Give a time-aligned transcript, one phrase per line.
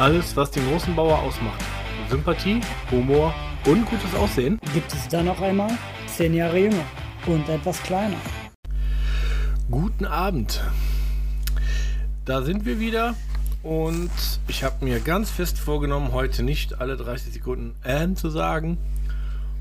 [0.00, 1.62] Alles, was den großen Bauer ausmacht.
[2.08, 3.34] Sympathie, Humor
[3.66, 4.58] und gutes Aussehen.
[4.72, 5.76] Gibt es da noch einmal?
[6.06, 6.86] Zehn Jahre jünger
[7.26, 8.16] und etwas kleiner.
[9.70, 10.62] Guten Abend.
[12.24, 13.14] Da sind wir wieder
[13.62, 14.10] und
[14.48, 18.78] ich habe mir ganz fest vorgenommen, heute nicht alle 30 Sekunden ähm zu sagen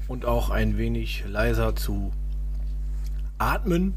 [0.08, 2.14] und auch ein wenig leiser zu
[3.40, 3.94] atmen.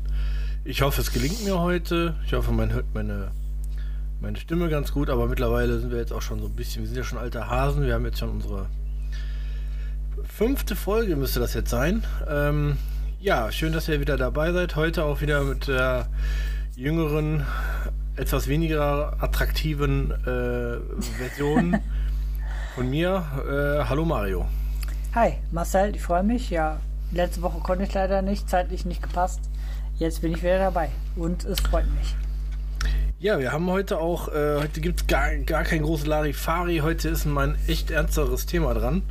[0.65, 2.17] Ich hoffe, es gelingt mir heute.
[2.27, 3.31] Ich hoffe, man hört meine
[4.23, 6.89] meine Stimme ganz gut, aber mittlerweile sind wir jetzt auch schon so ein bisschen, wir
[6.89, 8.69] sind ja schon alte Hasen, wir haben jetzt schon unsere
[10.25, 12.05] fünfte Folge müsste das jetzt sein.
[12.29, 12.77] Ähm,
[13.21, 14.77] ja, schön, dass ihr wieder dabei seid.
[14.77, 16.07] Heute auch wieder mit der
[16.77, 17.45] jüngeren,
[18.15, 21.81] etwas weniger attraktiven äh, Version
[22.77, 23.25] von mir.
[23.45, 24.47] Äh, hallo Mario.
[25.17, 26.49] Hi, Marcel, ich freue mich.
[26.49, 26.79] Ja,
[27.11, 29.41] letzte Woche konnte ich leider nicht, zeitlich nicht gepasst.
[29.99, 32.15] Jetzt bin ich wieder dabei und es freut mich.
[33.23, 37.09] Ja, wir haben heute auch, äh, heute gibt es gar, gar kein großes Larifari, heute
[37.09, 39.03] ist mein echt ernsteres Thema dran.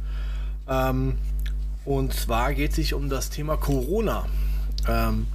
[0.67, 1.17] Ähm,
[1.86, 4.25] und zwar geht es sich um das Thema Corona.
[4.86, 5.27] Ähm,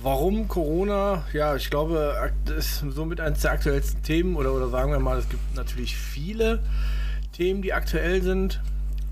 [0.00, 1.24] warum Corona?
[1.32, 5.18] Ja, ich glaube, das ist somit eines der aktuellsten Themen oder, oder sagen wir mal,
[5.18, 6.60] es gibt natürlich viele
[7.32, 8.60] Themen, die aktuell sind.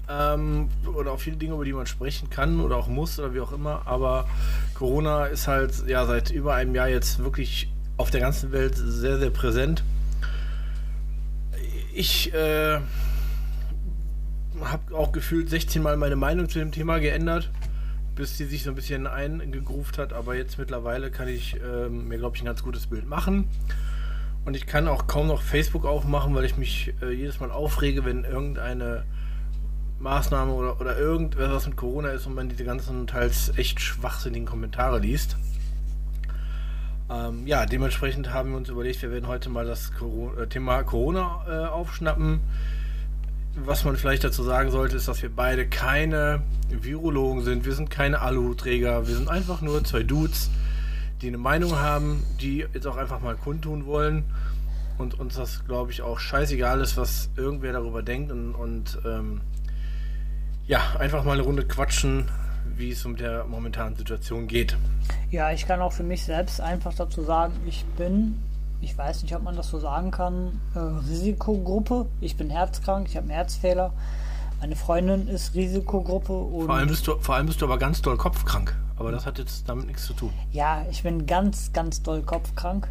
[0.08, 3.40] Ähm, oder auch viele Dinge, über die man sprechen kann oder auch muss oder wie
[3.40, 3.82] auch immer.
[3.84, 4.28] Aber
[4.74, 9.18] Corona ist halt ja seit über einem Jahr jetzt wirklich auf der ganzen Welt sehr,
[9.18, 9.82] sehr präsent.
[11.94, 12.78] Ich äh,
[14.60, 17.50] habe auch gefühlt 16 Mal meine Meinung zu dem Thema geändert,
[18.14, 20.12] bis sie sich so ein bisschen eingegruft hat.
[20.12, 23.48] Aber jetzt mittlerweile kann ich äh, mir, glaube ich, ein ganz gutes Bild machen.
[24.44, 28.04] Und ich kann auch kaum noch Facebook aufmachen, weil ich mich äh, jedes Mal aufrege,
[28.04, 29.04] wenn irgendeine
[30.00, 34.98] Maßnahme oder, oder irgendwas mit Corona ist und man diese ganzen teils echt schwachsinnigen Kommentare
[34.98, 35.36] liest.
[37.12, 40.82] Ähm, ja, dementsprechend haben wir uns überlegt, wir werden heute mal das Corona, äh, Thema
[40.82, 42.40] Corona äh, aufschnappen.
[43.54, 47.66] Was man vielleicht dazu sagen sollte, ist, dass wir beide keine Virologen sind.
[47.66, 49.06] Wir sind keine Aluhuträger.
[49.06, 50.50] Wir sind einfach nur zwei Dudes,
[51.20, 54.24] die eine Meinung haben, die jetzt auch einfach mal kundtun wollen.
[54.96, 58.32] Und uns das, glaube ich, auch scheißegal ist, was irgendwer darüber denkt.
[58.32, 59.42] Und, und ähm,
[60.66, 62.30] ja, einfach mal eine Runde quatschen,
[62.64, 64.76] wie es um der momentanen Situation geht.
[65.30, 68.40] Ja, ich kann auch für mich selbst einfach dazu sagen, ich bin,
[68.80, 72.06] ich weiß nicht, ob man das so sagen kann, äh, Risikogruppe.
[72.20, 73.92] Ich bin herzkrank, ich habe einen Herzfehler.
[74.60, 76.32] Meine Freundin ist Risikogruppe.
[76.32, 78.76] Und vor, allem bist du, vor allem bist du aber ganz doll kopfkrank.
[78.96, 80.30] Aber das hat jetzt damit nichts zu tun.
[80.52, 82.88] Ja, ich bin ganz, ganz doll kopfkrank.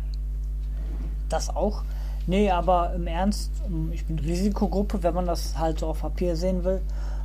[1.30, 1.84] Das auch.
[2.28, 3.52] Nee, aber im Ernst,
[3.92, 6.82] ich bin Risikogruppe, wenn man das halt so auf Papier sehen will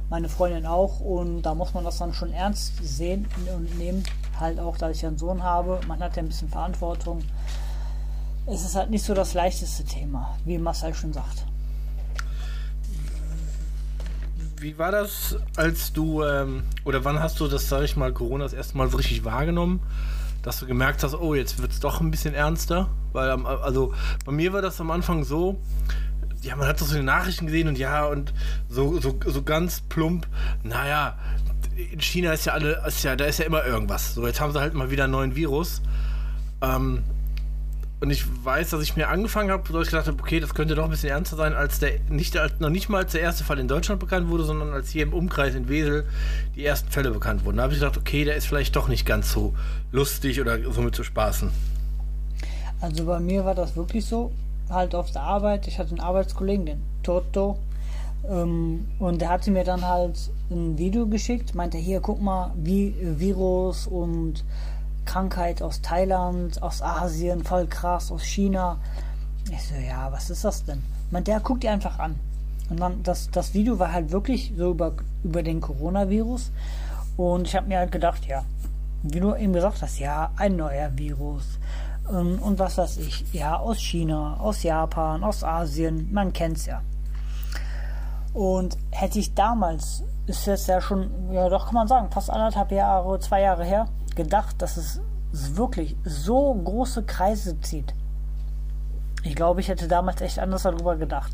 [0.09, 4.05] meine Freundin auch und da muss man das dann schon ernst sehen und nehmen.
[4.39, 7.23] Halt auch, da ich einen Sohn habe, man hat ja ein bisschen Verantwortung.
[8.47, 11.45] Es ist halt nicht so das leichteste Thema, wie Marcel schon sagt.
[14.59, 18.45] Wie war das, als du, ähm, oder wann hast du das, sag ich mal, Corona
[18.45, 19.81] das erste Mal so richtig wahrgenommen,
[20.43, 22.89] dass du gemerkt hast, oh, jetzt wird es doch ein bisschen ernster?
[23.13, 23.93] Weil, also
[24.25, 25.59] bei mir war das am Anfang so,
[26.43, 28.33] ja, man hat doch so die Nachrichten gesehen und ja, und
[28.69, 30.27] so, so, so ganz plump,
[30.63, 31.19] naja,
[31.93, 34.15] in China ist ja alle, ist ja, da ist ja immer irgendwas.
[34.15, 35.83] So, jetzt haben sie halt mal wieder einen neuen Virus.
[36.63, 37.03] Ähm,
[37.99, 40.75] und ich weiß, dass ich mir angefangen habe, dass ich gedacht habe, okay, das könnte
[40.75, 43.43] doch ein bisschen ernster sein, als der, nicht, als, noch nicht mal als der erste
[43.43, 46.07] Fall in Deutschland bekannt wurde, sondern als hier im Umkreis in Wesel
[46.55, 47.57] die ersten Fälle bekannt wurden.
[47.57, 49.55] Da habe ich gedacht, okay, der ist vielleicht doch nicht ganz so
[49.93, 51.51] lustig oder somit zu spaßen.
[52.83, 54.31] Also bei mir war das wirklich so
[54.71, 55.67] halt auf der Arbeit.
[55.67, 57.59] Ich hatte einen Arbeitskollegen, den Toto.
[58.29, 62.95] Ähm, und der hatte mir dann halt ein Video geschickt, meinte, hier, guck mal, wie
[63.01, 64.45] Virus und
[65.05, 68.79] Krankheit aus Thailand, aus Asien, voll krass, aus China.
[69.51, 70.83] Ich so, ja, was ist das denn?
[71.11, 72.17] Meinte, der guckt dir einfach an.
[72.69, 76.51] Und dann, das, das Video war halt wirklich so über, über den Coronavirus.
[77.17, 78.45] Und ich habe mir halt gedacht, ja,
[79.05, 81.59] wie du eben gesagt hast, ja, ein neuer Virus.
[82.11, 86.83] Ähm, und was weiß ich, ja, aus China, aus Japan, aus Asien, man kennt's ja.
[88.33, 92.71] Und hätte ich damals, ist jetzt ja schon, ja doch kann man sagen, fast anderthalb
[92.71, 95.01] Jahre, zwei Jahre her, gedacht, dass es
[95.33, 97.95] wirklich so große Kreise zieht.
[99.23, 101.33] Ich glaube, ich hätte damals echt anders darüber gedacht.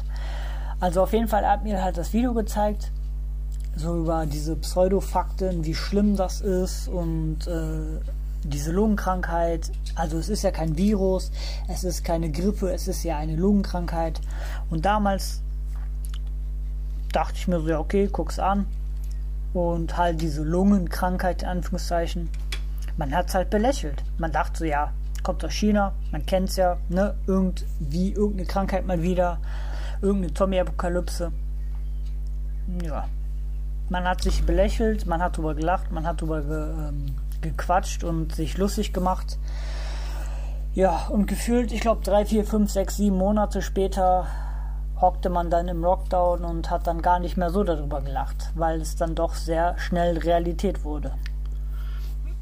[0.80, 2.90] Also auf jeden Fall hat mir halt das Video gezeigt,
[3.76, 8.00] so über diese Pseudofakten, wie schlimm das ist und äh,
[8.44, 11.30] diese Lungenkrankheit, also es ist ja kein Virus,
[11.68, 14.20] es ist keine Grippe, es ist ja eine Lungenkrankheit.
[14.70, 15.42] Und damals
[17.12, 18.66] dachte ich mir so, ja, okay, guck's an.
[19.54, 22.28] Und halt diese Lungenkrankheit, in Anführungszeichen,
[22.96, 24.02] man hat's halt belächelt.
[24.18, 24.92] Man dachte so, ja,
[25.22, 29.38] kommt aus China, man kennt's ja, ne, irgendwie irgendeine Krankheit mal wieder.
[30.02, 31.32] irgendeine Zombie-Apokalypse.
[32.82, 33.08] Ja.
[33.88, 38.34] Man hat sich belächelt, man hat drüber gelacht, man hat drüber ge, ähm, gequatscht und
[38.34, 39.38] sich lustig gemacht.
[40.74, 44.26] Ja, und gefühlt, ich glaube, drei, vier, fünf, sechs, sieben Monate später
[45.00, 48.80] hockte man dann im Lockdown und hat dann gar nicht mehr so darüber gelacht, weil
[48.80, 51.12] es dann doch sehr schnell Realität wurde.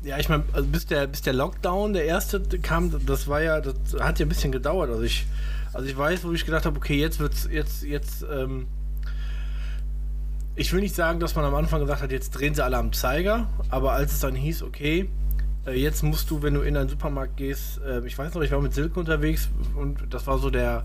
[0.02, 3.60] Ja, ich meine, also bis der, bis der Lockdown, der erste kam, das war ja,
[3.60, 4.90] das hat ja ein bisschen gedauert.
[4.90, 5.26] Also ich,
[5.72, 8.68] also ich weiß, wo ich gedacht habe, okay, jetzt wird's, jetzt, jetzt, ähm,
[10.60, 12.92] ich will nicht sagen, dass man am Anfang gesagt hat, jetzt drehen sie alle am
[12.92, 15.08] Zeiger, aber als es dann hieß, okay,
[15.66, 18.50] äh, jetzt musst du, wenn du in einen Supermarkt gehst, äh, ich weiß noch, ich
[18.50, 20.84] war mit Silke unterwegs und das war so der,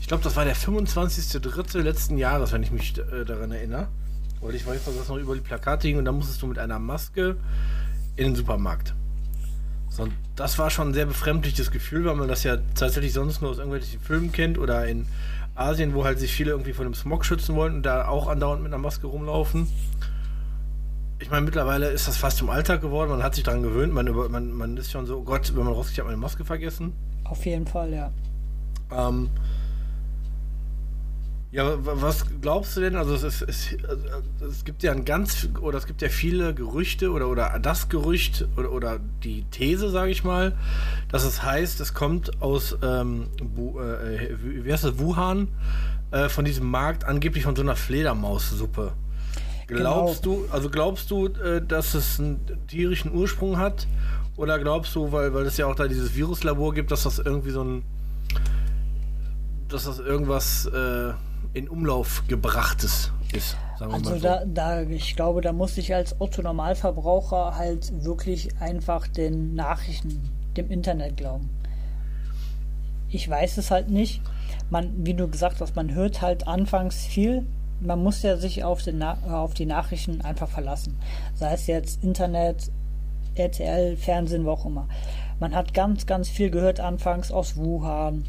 [0.00, 1.82] ich glaube, das war der 25.3.
[1.82, 3.88] letzten Jahres, wenn ich mich äh, daran erinnere.
[4.40, 6.58] Weil ich weiß, dass das noch über die Plakate hing und da musstest du mit
[6.58, 7.36] einer Maske
[8.16, 8.94] in den Supermarkt.
[9.90, 13.50] So, das war schon ein sehr befremdliches Gefühl, weil man das ja tatsächlich sonst nur
[13.50, 15.04] aus irgendwelchen Filmen kennt oder in
[15.60, 18.62] Asien, wo halt sich viele irgendwie von dem Smog schützen wollten und da auch andauernd
[18.62, 19.68] mit einer Maske rumlaufen.
[21.18, 24.06] Ich meine, mittlerweile ist das fast zum Alltag geworden, man hat sich daran gewöhnt, man,
[24.06, 26.94] über, man, man ist schon so, oh Gott, wenn man rausgeht, hat meine Maske vergessen.
[27.24, 28.10] Auf jeden Fall, ja.
[28.90, 29.28] Ähm,
[31.52, 32.94] ja, was glaubst du denn?
[32.94, 33.76] Also es, ist, es,
[34.40, 38.46] es, gibt ja ein ganz oder es gibt ja viele Gerüchte oder oder das Gerücht
[38.56, 40.56] oder, oder die These, sage ich mal,
[41.10, 45.48] dass es heißt, es kommt aus ähm, Bu, äh, wie heißt das, Wuhan
[46.12, 48.92] äh, von diesem Markt angeblich von so einer Fledermaussuppe.
[49.66, 50.36] Glaubst genau.
[50.36, 53.88] du, also glaubst du, äh, dass es einen tierischen Ursprung hat?
[54.36, 57.50] Oder glaubst du, weil, weil es ja auch da dieses Viruslabor gibt, dass das irgendwie
[57.50, 57.82] so ein
[59.68, 61.12] dass das irgendwas äh,
[61.52, 63.56] in Umlauf gebrachtes ist.
[63.78, 64.18] also so.
[64.18, 70.30] da, da, ich glaube, da muss ich als Otto Normalverbraucher halt wirklich einfach den Nachrichten,
[70.56, 71.50] dem Internet glauben.
[73.08, 74.22] Ich weiß es halt nicht.
[74.70, 77.44] Man, wie du gesagt hast, man hört halt anfangs viel.
[77.80, 80.96] Man muss ja sich auf, den auf die Nachrichten einfach verlassen.
[81.34, 82.70] Sei es jetzt Internet,
[83.34, 84.88] RTL, Fernsehen, wo auch immer.
[85.40, 88.24] Man hat ganz, ganz viel gehört anfangs aus Wuhan.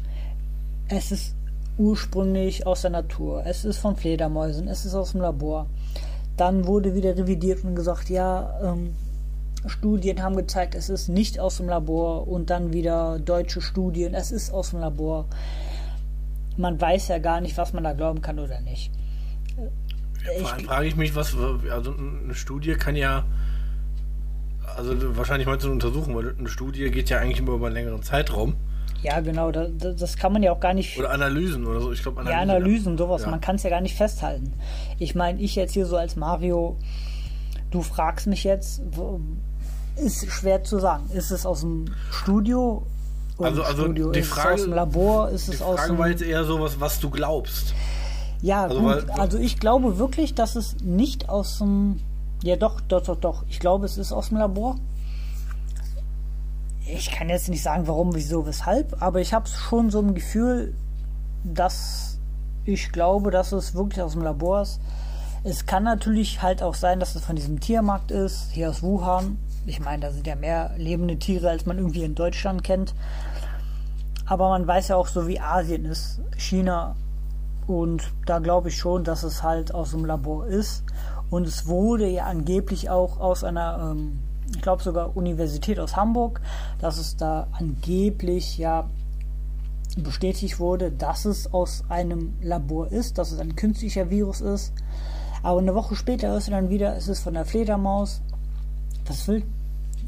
[0.88, 1.36] Es ist
[1.78, 5.66] ursprünglich aus der Natur, es ist von Fledermäusen, es ist aus dem Labor.
[6.36, 8.94] Dann wurde wieder revidiert und gesagt, ja, ähm,
[9.66, 14.32] Studien haben gezeigt, es ist nicht aus dem Labor und dann wieder deutsche Studien, es
[14.32, 15.26] ist aus dem Labor.
[16.56, 18.90] Man weiß ja gar nicht, was man da glauben kann oder nicht.
[19.56, 21.36] Ja, vor allem frage ich mich, was,
[21.70, 23.24] also eine Studie kann ja,
[24.76, 27.74] also wahrscheinlich meinst du eine Untersuchung, weil eine Studie geht ja eigentlich immer über einen
[27.74, 28.56] längeren Zeitraum.
[29.02, 30.96] Ja, genau, das, das kann man ja auch gar nicht.
[30.98, 32.48] Oder Analysen oder so, ich glaube Analysen.
[32.48, 33.30] Ja, Analysen, sowas, ja.
[33.30, 34.52] man kann es ja gar nicht festhalten.
[34.98, 36.76] Ich meine, ich jetzt hier so als Mario,
[37.72, 38.80] du fragst mich jetzt,
[39.96, 41.10] ist schwer zu sagen.
[41.12, 42.86] Ist es aus dem Studio?
[43.38, 44.12] Also, also Studio?
[44.12, 45.30] die ist Frage, es aus dem Labor?
[45.30, 47.74] Ist es die aus Frage war jetzt eher sowas, was du glaubst.
[48.40, 48.86] Ja, also, gut.
[48.86, 52.00] Weil, also ich glaube wirklich, dass es nicht aus dem.
[52.44, 53.44] Ja, doch, doch, doch, doch.
[53.48, 54.76] Ich glaube, es ist aus dem Labor
[56.86, 60.74] ich kann jetzt nicht sagen, warum, wieso, weshalb, aber ich habe schon so ein Gefühl,
[61.44, 62.18] dass
[62.64, 64.80] ich glaube, dass es wirklich aus dem Labor ist.
[65.44, 69.38] Es kann natürlich halt auch sein, dass es von diesem Tiermarkt ist, hier aus Wuhan.
[69.66, 72.94] Ich meine, da sind ja mehr lebende Tiere, als man irgendwie in Deutschland kennt.
[74.26, 76.94] Aber man weiß ja auch so, wie Asien ist, China.
[77.66, 80.84] Und da glaube ich schon, dass es halt aus dem Labor ist.
[81.30, 84.20] Und es wurde ja angeblich auch aus einer ähm,
[84.54, 86.40] ich glaube sogar Universität aus Hamburg,
[86.78, 88.88] dass es da angeblich ja
[89.96, 94.72] bestätigt wurde, dass es aus einem Labor ist, dass es ein künstlicher Virus ist.
[95.42, 98.22] Aber eine Woche später ist dann wieder, es ist von der Fledermaus.
[99.04, 99.42] Das will,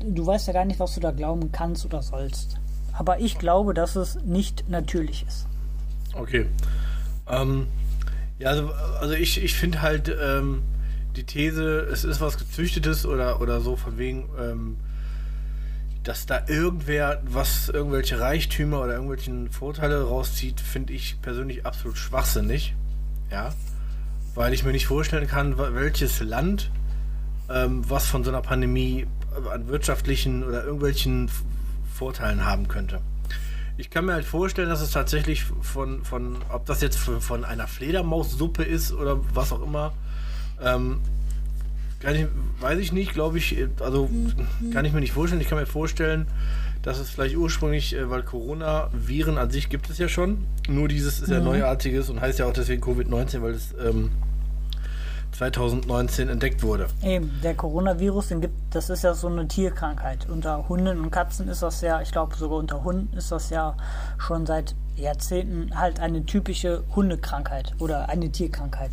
[0.01, 2.57] du weißt ja gar nicht, was du da glauben kannst oder sollst.
[2.93, 5.47] Aber ich glaube, dass es nicht natürlich ist.
[6.15, 6.47] Okay.
[7.29, 7.67] Ähm,
[8.39, 8.71] ja, also,
[9.01, 10.63] also ich, ich finde halt, ähm,
[11.17, 14.77] die These, es ist was gezüchtetes oder, oder so von wegen, ähm,
[16.03, 22.75] dass da irgendwer was, irgendwelche Reichtümer oder irgendwelchen Vorteile rauszieht, finde ich persönlich absolut schwachsinnig.
[23.31, 23.55] Ja.
[24.35, 26.71] Weil ich mir nicht vorstellen kann, welches Land
[27.49, 29.07] ähm, was von so einer Pandemie
[29.51, 31.31] an wirtschaftlichen oder irgendwelchen
[31.93, 33.01] Vorteilen haben könnte.
[33.77, 37.45] Ich kann mir halt vorstellen, dass es tatsächlich von, von ob das jetzt von, von
[37.45, 39.93] einer Fledermaussuppe ist oder was auch immer,
[40.63, 41.01] ähm,
[42.01, 42.27] kann ich,
[42.61, 44.11] weiß ich nicht, glaube ich, also
[44.73, 45.41] kann ich mir nicht vorstellen.
[45.41, 46.27] Ich kann mir vorstellen,
[46.83, 51.21] dass es vielleicht ursprünglich, äh, weil Corona-Viren an sich gibt es ja schon, nur dieses
[51.21, 51.47] ist ja mhm.
[51.47, 54.11] neuartiges und heißt ja auch deswegen Covid-19, weil es ähm,
[55.33, 56.87] 2019 entdeckt wurde.
[57.03, 60.29] Eben, der Coronavirus, den gibt, das ist ja so eine Tierkrankheit.
[60.29, 63.77] Unter Hunden und Katzen ist das ja, ich glaube sogar unter Hunden ist das ja
[64.19, 68.93] schon seit Jahrzehnten halt eine typische Hundekrankheit oder eine Tierkrankheit.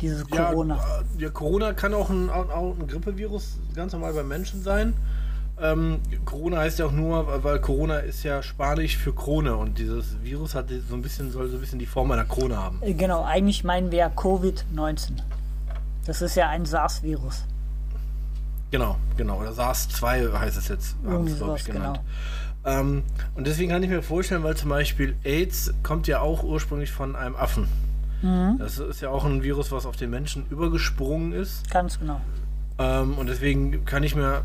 [0.00, 0.76] Dieses Ja, Corona.
[0.76, 4.94] äh, ja, Corona kann auch ein, auch ein Grippevirus ganz normal beim Menschen sein.
[5.60, 10.22] Ähm, Corona heißt ja auch nur, weil Corona ist ja Spanisch für Krone und dieses
[10.22, 12.78] Virus hat so ein bisschen, soll so ein bisschen die Form einer Krone haben.
[12.80, 15.14] Äh, Genau, eigentlich meinen wir ja Covid-19.
[16.06, 17.42] Das ist ja ein SARS-Virus.
[18.70, 19.40] Genau, genau.
[19.40, 21.94] Oder SARS-2 heißt es jetzt, haben Irgendwie sie, glaub sowas, genau.
[22.64, 23.02] Ähm,
[23.34, 27.16] und deswegen kann ich mir vorstellen, weil zum Beispiel AIDS kommt ja auch ursprünglich von
[27.16, 27.66] einem Affen.
[28.22, 28.58] Mhm.
[28.58, 31.70] Das ist ja auch ein Virus, was auf den Menschen übergesprungen ist.
[31.70, 32.20] Ganz genau.
[32.78, 34.44] Ähm, und deswegen kann ich mir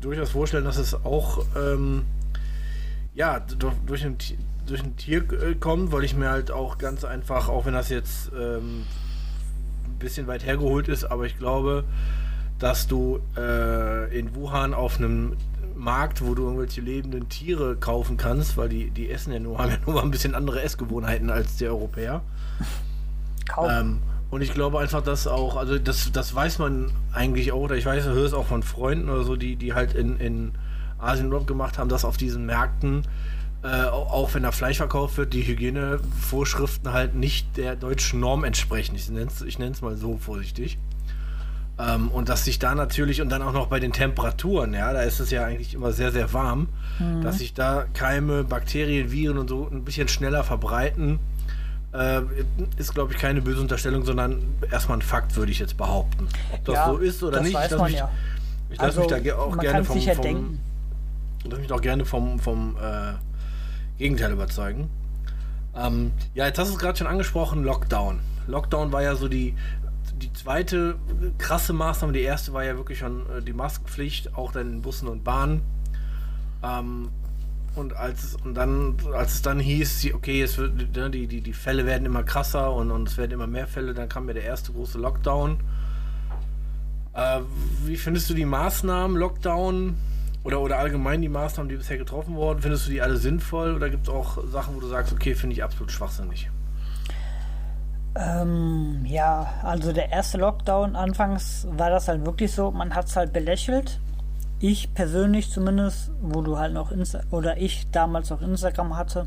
[0.00, 2.04] durchaus vorstellen, dass es auch ähm,
[3.14, 4.16] ja, durch, ein,
[4.66, 7.88] durch ein Tier äh, kommt, weil ich mir halt auch ganz einfach, auch wenn das
[7.88, 8.84] jetzt ähm,
[9.84, 11.84] ein bisschen weit hergeholt ist, aber ich glaube,
[12.58, 15.36] dass du äh, in Wuhan auf einem
[15.74, 19.70] Markt, wo du irgendwelche lebenden Tiere kaufen kannst, weil die, die essen ja nur, haben
[19.70, 22.22] ja nur mal ein bisschen andere Essgewohnheiten als die Europäer.
[23.46, 23.70] Kaum.
[23.70, 23.98] Ähm,
[24.30, 27.84] und ich glaube einfach, dass auch, also das, das weiß man eigentlich auch, oder ich
[27.84, 30.52] weiß, ich höre es auch von Freunden oder so, die, die halt in, in
[30.98, 33.02] Asien Urlaub gemacht haben, dass auf diesen Märkten,
[33.62, 38.94] äh, auch wenn da Fleisch verkauft wird, die Hygienevorschriften halt nicht der deutschen Norm entsprechen.
[38.94, 40.78] Ich nenne es ich nenn's mal so vorsichtig.
[41.78, 45.02] Ähm, und dass sich da natürlich, und dann auch noch bei den Temperaturen, ja, da
[45.02, 46.68] ist es ja eigentlich immer sehr, sehr warm,
[47.22, 51.18] dass sich da Keime, Bakterien, Viren und so ein bisschen schneller verbreiten,
[51.92, 52.22] äh,
[52.76, 56.28] ist, glaube ich, keine böse Unterstellung, sondern erstmal ein Fakt, würde ich jetzt behaupten.
[56.52, 58.10] Ob das Ja, so ist oder das nicht, weiß ich lasse mich, ja.
[58.70, 60.58] ich lass mich da auch gerne vom, sicher vom,
[61.44, 63.12] lass mich auch gerne vom, vom äh,
[63.98, 64.90] Gegenteil überzeugen.
[65.74, 68.20] Ähm, ja, jetzt hast du es gerade schon angesprochen, Lockdown.
[68.46, 69.54] Lockdown war ja so die,
[70.16, 70.96] die zweite
[71.38, 72.12] krasse Maßnahme.
[72.12, 75.62] Die erste war ja wirklich schon äh, die Maskenpflicht, auch dann in Bussen und Bahnen.
[76.62, 77.10] Ähm,
[77.74, 81.40] und als es, und dann, als es dann hieß, okay, es wird, ne, die, die,
[81.40, 84.34] die Fälle werden immer krasser und, und es werden immer mehr Fälle, dann kam ja
[84.34, 85.58] der erste große Lockdown.
[87.14, 87.40] Äh,
[87.84, 89.96] wie findest du die Maßnahmen, Lockdown
[90.44, 92.60] oder, oder allgemein die Maßnahmen, die bisher getroffen wurden?
[92.62, 95.54] Findest du die alle sinnvoll oder gibt es auch Sachen, wo du sagst, okay, finde
[95.54, 96.50] ich absolut schwachsinnig?
[98.14, 103.16] Ähm, ja, also der erste Lockdown, anfangs war das halt wirklich so, man hat es
[103.16, 104.00] halt belächelt.
[104.62, 109.26] Ich persönlich zumindest, wo du halt noch Insta oder ich damals auch Instagram hatte,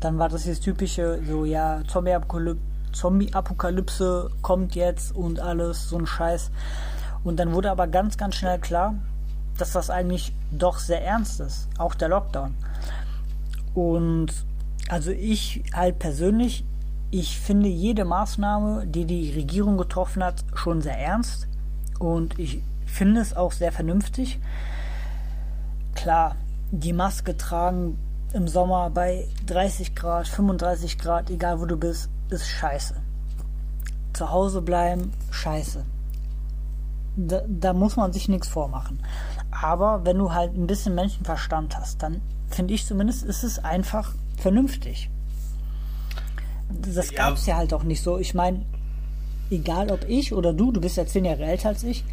[0.00, 2.60] dann war das dieses typische, so ja, Zombie-Apokalypse
[2.92, 6.50] Zombie-Apokalypse kommt jetzt und alles, so ein Scheiß.
[7.22, 8.96] Und dann wurde aber ganz, ganz schnell klar,
[9.56, 12.56] dass das eigentlich doch sehr ernst ist, auch der Lockdown.
[13.74, 14.32] Und
[14.88, 16.64] also ich halt persönlich,
[17.12, 21.46] ich finde jede Maßnahme, die die Regierung getroffen hat, schon sehr ernst.
[22.00, 24.38] Und ich finde es auch sehr vernünftig.
[25.94, 26.36] Klar,
[26.70, 27.98] die Maske tragen
[28.32, 32.94] im Sommer bei 30 Grad, 35 Grad, egal wo du bist, ist scheiße.
[34.12, 35.84] Zu Hause bleiben, scheiße.
[37.16, 39.00] Da, da muss man sich nichts vormachen.
[39.50, 44.14] Aber wenn du halt ein bisschen Menschenverstand hast, dann finde ich zumindest, ist es einfach
[44.36, 45.10] vernünftig.
[46.70, 47.16] Das Ja.
[47.24, 48.16] gab es ja halt auch nicht so.
[48.18, 48.64] Ich meine,
[49.50, 52.04] egal ob ich oder du, du bist ja zehn Jahre älter als ich,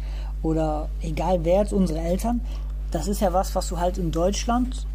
[0.42, 2.40] oder egal wer jetzt unsere Eltern,
[2.90, 4.86] das ist ja was, was du halt in Deutschland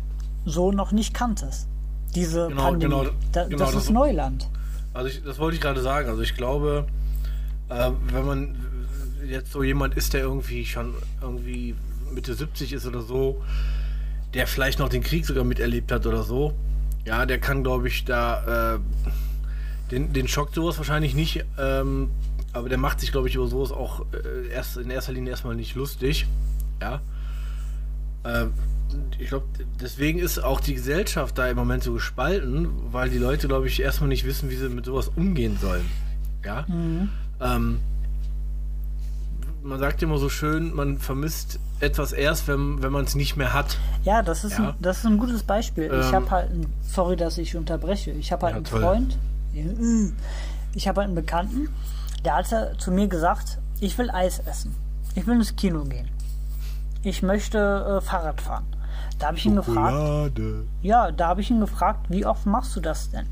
[0.45, 1.67] so noch nicht kanntest.
[2.15, 2.95] Diese Genau, Pandemie.
[2.95, 4.49] genau, da, genau, das das- ist Neuland.
[4.93, 6.09] Also ich, das wollte ich gerade sagen.
[6.09, 6.85] Also ich glaube,
[7.69, 8.55] äh, wenn man
[9.27, 11.75] jetzt so jemand ist, der irgendwie schon irgendwie
[12.13, 13.41] Mitte 70 ist oder so,
[14.35, 16.53] der vielleicht noch den Krieg sogar miterlebt hat oder so,
[17.05, 18.79] ja, der kann, glaube ich, da äh,
[19.91, 22.11] den, den schockt sowas wahrscheinlich nicht, ähm,
[22.53, 25.55] aber der macht sich, glaube ich, über sowas auch äh, erst in erster Linie erstmal
[25.55, 26.27] nicht lustig.
[26.81, 27.01] Ja.
[28.23, 28.45] Äh,
[29.17, 29.45] ich glaube,
[29.81, 33.81] deswegen ist auch die Gesellschaft da im Moment so gespalten, weil die Leute, glaube ich,
[33.81, 35.85] erstmal nicht wissen, wie sie mit sowas umgehen sollen.
[36.45, 36.65] Ja.
[37.41, 37.79] Ähm,
[39.63, 43.53] man sagt immer so schön, man vermisst etwas erst, wenn, wenn man es nicht mehr
[43.53, 43.77] hat.
[44.03, 44.69] Ja, das ist, Ja.
[44.69, 45.85] Ein, das ist ein gutes Beispiel.
[45.85, 48.11] ich Ähm, habe halt, ein, sorry, dass ich unterbreche.
[48.11, 48.81] Ich habe halt Ja, einen toll.
[48.81, 49.17] Freund,
[50.75, 51.69] ich habe halt einen Bekannten,
[52.25, 54.75] der hat ja zu mir gesagt, ich will Eis essen.
[55.15, 56.09] Ich will ins Kino gehen.
[57.03, 57.57] Ich möchte
[57.97, 58.65] äh, Fahrrad fahren.
[59.19, 60.39] Da habe ich ihn gefragt,
[60.81, 63.27] ja, da habe ich ihn gefragt, wie oft machst du das denn?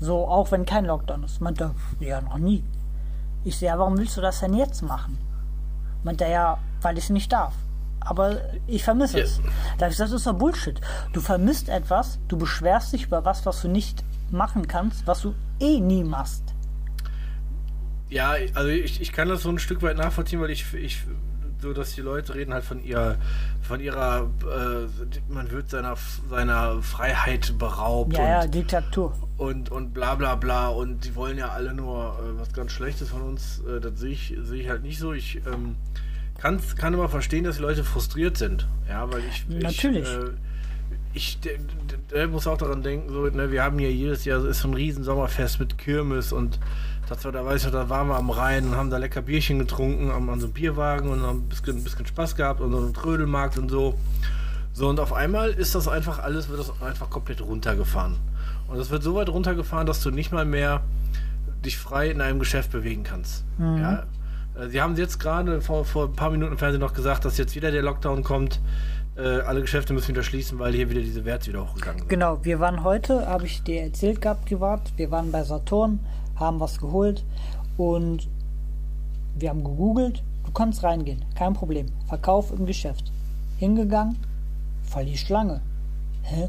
[0.00, 1.40] So, auch wenn kein Lockdown ist.
[1.40, 2.64] Meint er, ja, noch nie.
[3.44, 5.18] Ich sehe, ja, warum willst du das denn jetzt machen?
[6.04, 7.54] Meint er, ja, weil ich es nicht darf.
[8.00, 9.24] Aber ich vermisse Ja.
[9.24, 9.38] es.
[9.78, 10.80] Da habe ich gesagt, das ist doch Bullshit.
[11.12, 15.34] Du vermisst etwas, du beschwerst dich über was, was du nicht machen kannst, was du
[15.60, 16.42] eh nie machst.
[18.12, 21.02] Ja, also ich, ich kann das so ein Stück weit nachvollziehen, weil ich, ich
[21.62, 23.16] so, dass die Leute reden halt von ihrer,
[23.62, 25.96] von ihrer, äh, man wird seiner,
[26.28, 28.12] seiner Freiheit beraubt.
[28.12, 29.14] Ja, und, ja, Diktatur.
[29.38, 30.68] Und, und bla bla bla.
[30.68, 33.60] Und die wollen ja alle nur äh, was ganz Schlechtes von uns.
[33.60, 35.12] Äh, das sehe ich, sehe ich halt nicht so.
[35.12, 35.76] Ich ähm,
[36.38, 38.68] kann's, kann immer verstehen, dass die Leute frustriert sind.
[38.88, 39.46] Ja, weil ich.
[39.48, 40.08] Natürlich.
[40.08, 40.30] Ich, äh,
[41.14, 41.38] ich
[42.10, 44.74] der muss auch daran denken, so, ne, wir haben hier jedes Jahr ist so ein
[44.74, 46.58] riesen Sommerfest mit Kirmes und
[47.08, 49.58] das war, da weiß ich, da waren wir am Rhein und haben da lecker Bierchen
[49.58, 52.72] getrunken an, an so einem Bierwagen und haben ein bisschen, ein bisschen Spaß gehabt und
[52.72, 53.94] so einen Trödelmarkt und so.
[54.72, 58.16] So, und auf einmal ist das einfach alles, wird das einfach komplett runtergefahren.
[58.68, 60.80] Und es wird so weit runtergefahren, dass du nicht mal mehr
[61.64, 63.44] dich frei in einem Geschäft bewegen kannst.
[63.58, 63.76] Mhm.
[63.78, 64.06] Ja?
[64.58, 67.36] Äh, sie haben jetzt gerade vor, vor ein paar Minuten im Fernsehen noch gesagt, dass
[67.36, 68.60] jetzt wieder der Lockdown kommt
[69.16, 72.08] äh, alle Geschäfte müssen wieder schließen, weil hier wieder diese Werte wieder hochgegangen sind.
[72.08, 76.00] Genau, wir waren heute, habe ich dir erzählt gehabt, privat, wir waren bei Saturn,
[76.42, 77.24] haben was geholt
[77.76, 78.28] und
[79.34, 81.86] wir haben gegoogelt, du kannst reingehen, kein Problem.
[82.06, 83.10] Verkauf im Geschäft.
[83.58, 84.18] Hingegangen,
[84.82, 85.60] voll die Schlange.
[86.22, 86.48] Hä?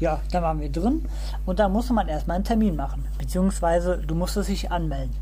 [0.00, 1.06] Ja, dann waren wir drin
[1.46, 5.14] und da musste man erstmal einen Termin machen, beziehungsweise du musstest dich anmelden.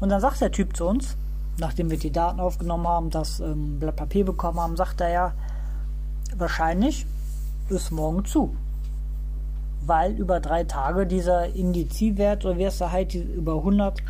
[0.00, 1.16] Und dann sagt der Typ zu uns,
[1.58, 5.32] nachdem wir die Daten aufgenommen haben, das ähm, Blatt Papier bekommen haben, sagt er ja,
[6.36, 7.06] wahrscheinlich
[7.68, 8.54] ist morgen zu.
[9.86, 14.02] Weil über drei Tage dieser Indiziwert, oder wie es da heißt, über 100,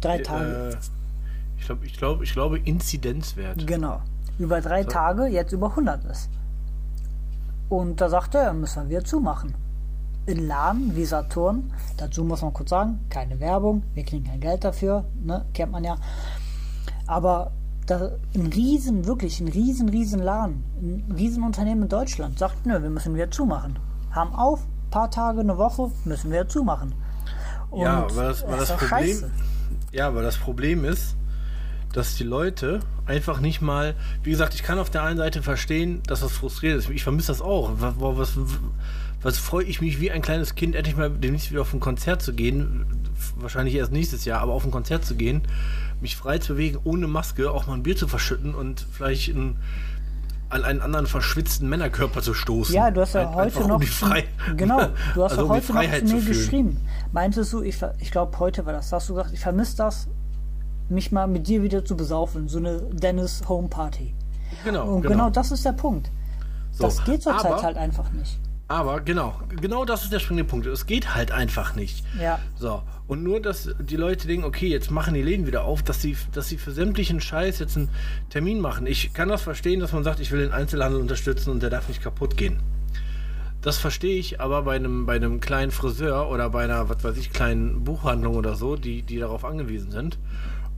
[0.00, 0.78] drei äh, Tage.
[1.58, 3.66] ich, glaube, ich, glaub, ich glaube Inzidenzwert.
[3.66, 4.00] Genau.
[4.38, 4.88] Über drei so.
[4.88, 6.30] Tage jetzt über 100 ist.
[7.68, 9.54] Und da sagt er, müssen wir zumachen.
[10.26, 14.64] In Laden wie Saturn, dazu muss man kurz sagen, keine Werbung, wir kriegen kein Geld
[14.64, 15.96] dafür, ne, kennt man ja.
[17.06, 17.52] Aber
[17.86, 22.82] da ein riesen, wirklich ein riesen, riesen Laden, ein riesen Unternehmen in Deutschland sagt, nö,
[22.82, 23.78] wir müssen wieder zumachen.
[24.10, 26.94] Haben auf, paar Tage, eine Woche, müssen wir zumachen.
[27.70, 29.30] Und ja, weil das, weil das, das Problem, scheiße.
[29.92, 31.16] ja, weil das Problem ist,
[31.92, 36.02] dass die Leute einfach nicht mal, wie gesagt, ich kann auf der einen Seite verstehen,
[36.06, 36.88] dass das frustriert ist.
[36.90, 37.72] Ich vermisse das auch.
[37.78, 38.38] Was, was,
[39.22, 42.22] was freue ich mich wie ein kleines Kind, endlich mal demnächst wieder auf ein Konzert
[42.22, 42.86] zu gehen.
[43.36, 45.42] Wahrscheinlich erst nächstes Jahr, aber auf ein Konzert zu gehen
[46.00, 49.56] mich frei zu bewegen, ohne Maske, auch mal ein Bier zu verschütten und vielleicht in,
[50.50, 52.74] an einen anderen verschwitzten Männerkörper zu stoßen.
[52.74, 53.76] Ja, du hast ja ein, heute noch.
[53.76, 54.24] Um frei,
[54.56, 54.80] genau,
[55.14, 56.86] du hast also ja heute um noch zu mir geschrieben.
[57.12, 60.08] Meintest du, ich, ich glaube, heute war das, hast du gesagt, ich vermisse das,
[60.88, 64.14] mich mal mit dir wieder zu besaufen, so eine Dennis Home Party.
[64.64, 64.94] Genau.
[64.94, 66.10] Und genau, genau das ist der Punkt.
[66.72, 68.38] So, das geht zurzeit halt einfach nicht.
[68.70, 70.64] Aber genau, genau das ist der springende Punkt.
[70.64, 72.04] Es geht halt einfach nicht.
[72.20, 72.38] Ja.
[72.56, 72.84] So.
[73.08, 76.16] Und nur, dass die Leute denken, okay, jetzt machen die Läden wieder auf, dass sie,
[76.30, 77.88] dass sie für sämtlichen Scheiß jetzt einen
[78.28, 78.86] Termin machen.
[78.86, 81.88] Ich kann das verstehen, dass man sagt, ich will den Einzelhandel unterstützen und der darf
[81.88, 82.60] nicht kaputt gehen.
[83.60, 87.16] Das verstehe ich aber bei einem, bei einem kleinen Friseur oder bei einer, was weiß
[87.16, 90.16] ich, kleinen Buchhandlung oder so, die, die darauf angewiesen sind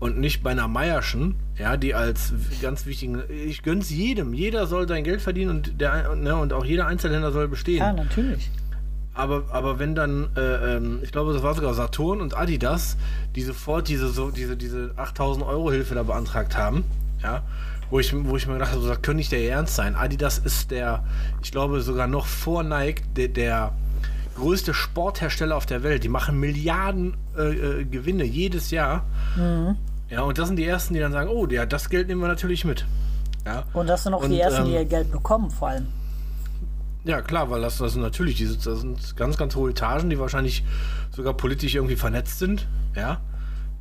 [0.03, 4.89] und nicht bei einer Meierschen, ja, die als ganz wichtigen, ich gönn's jedem, jeder soll
[4.89, 7.79] sein Geld verdienen und der ne, und auch jeder Einzelhändler soll bestehen.
[7.79, 8.51] Ja, natürlich.
[9.15, 12.97] Aber, aber wenn dann, äh, ähm, ich glaube, das war sogar Saturn und Adidas,
[13.37, 16.83] die sofort diese, so, diese, diese 8000 Euro Hilfe da beantragt haben,
[17.23, 17.45] ja,
[17.89, 19.95] wo ich, wo ich mir gedacht habe, so, das könnte nicht der Ernst sein.
[19.95, 21.05] Adidas ist der,
[21.45, 23.73] ich glaube, sogar noch vor Nike, der, der
[24.35, 26.03] größte Sporthersteller auf der Welt.
[26.03, 29.05] Die machen Milliarden äh, äh, Gewinne jedes Jahr.
[29.37, 29.77] Mhm.
[30.13, 32.29] Ja, und das sind die Ersten, die dann sagen, oh, ja, das Geld nehmen wir
[32.29, 32.85] natürlich mit.
[33.47, 33.65] Ja.
[33.73, 35.87] Und das sind auch und, die Ersten, ähm, die ihr Geld bekommen, vor allem.
[37.05, 40.19] Ja, klar, weil das, das sind natürlich diese, das sind ganz, ganz hohe Etagen, die
[40.19, 40.65] wahrscheinlich
[41.17, 43.23] sogar politisch irgendwie vernetzt sind, ja.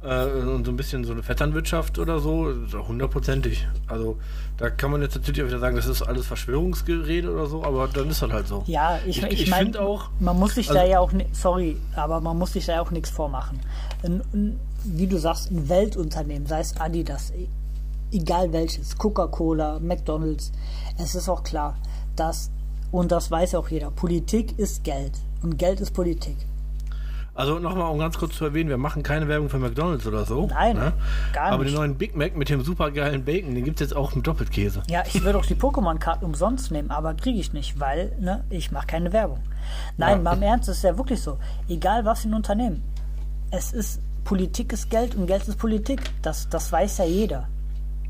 [0.03, 2.51] Äh, und so ein bisschen so eine Vetternwirtschaft oder so,
[2.87, 3.67] hundertprozentig.
[3.87, 4.17] Also
[4.57, 7.87] da kann man jetzt natürlich auch wieder sagen, das ist alles Verschwörungsgerede oder so, aber
[7.87, 8.63] dann ist das halt so.
[8.65, 10.09] Ja, ich, ich, ich, finde auch.
[10.19, 12.89] Man muss sich also, da ja auch, sorry, aber man muss sich da ja auch
[12.89, 13.59] nichts vormachen.
[14.03, 17.47] Ein, ein, wie du sagst, ein Weltunternehmen, sei es Adidas, e,
[18.11, 20.51] egal welches, Coca-Cola, McDonalds,
[20.97, 21.77] es ist auch klar,
[22.15, 22.49] dass,
[22.91, 26.37] und das weiß auch jeder, Politik ist Geld und Geld ist Politik.
[27.33, 30.47] Also nochmal, um ganz kurz zu erwähnen, wir machen keine Werbung für McDonalds oder so.
[30.47, 30.93] Nein, ne?
[31.31, 31.53] gar nicht.
[31.53, 34.27] Aber den neuen Big Mac mit dem supergeilen Bacon, den gibt es jetzt auch mit
[34.27, 34.83] Doppelkäse.
[34.89, 38.71] Ja, ich würde auch die Pokémon-Karten umsonst nehmen, aber kriege ich nicht, weil ne, ich
[38.71, 39.39] mache keine Werbung.
[39.97, 40.23] Nein, ja.
[40.23, 41.37] mal im Ernst, es ist ja wirklich so.
[41.69, 42.83] Egal was für ein Unternehmen.
[43.49, 46.01] Es ist Politik ist Geld und Geld ist Politik.
[46.21, 47.47] Das, das weiß ja jeder.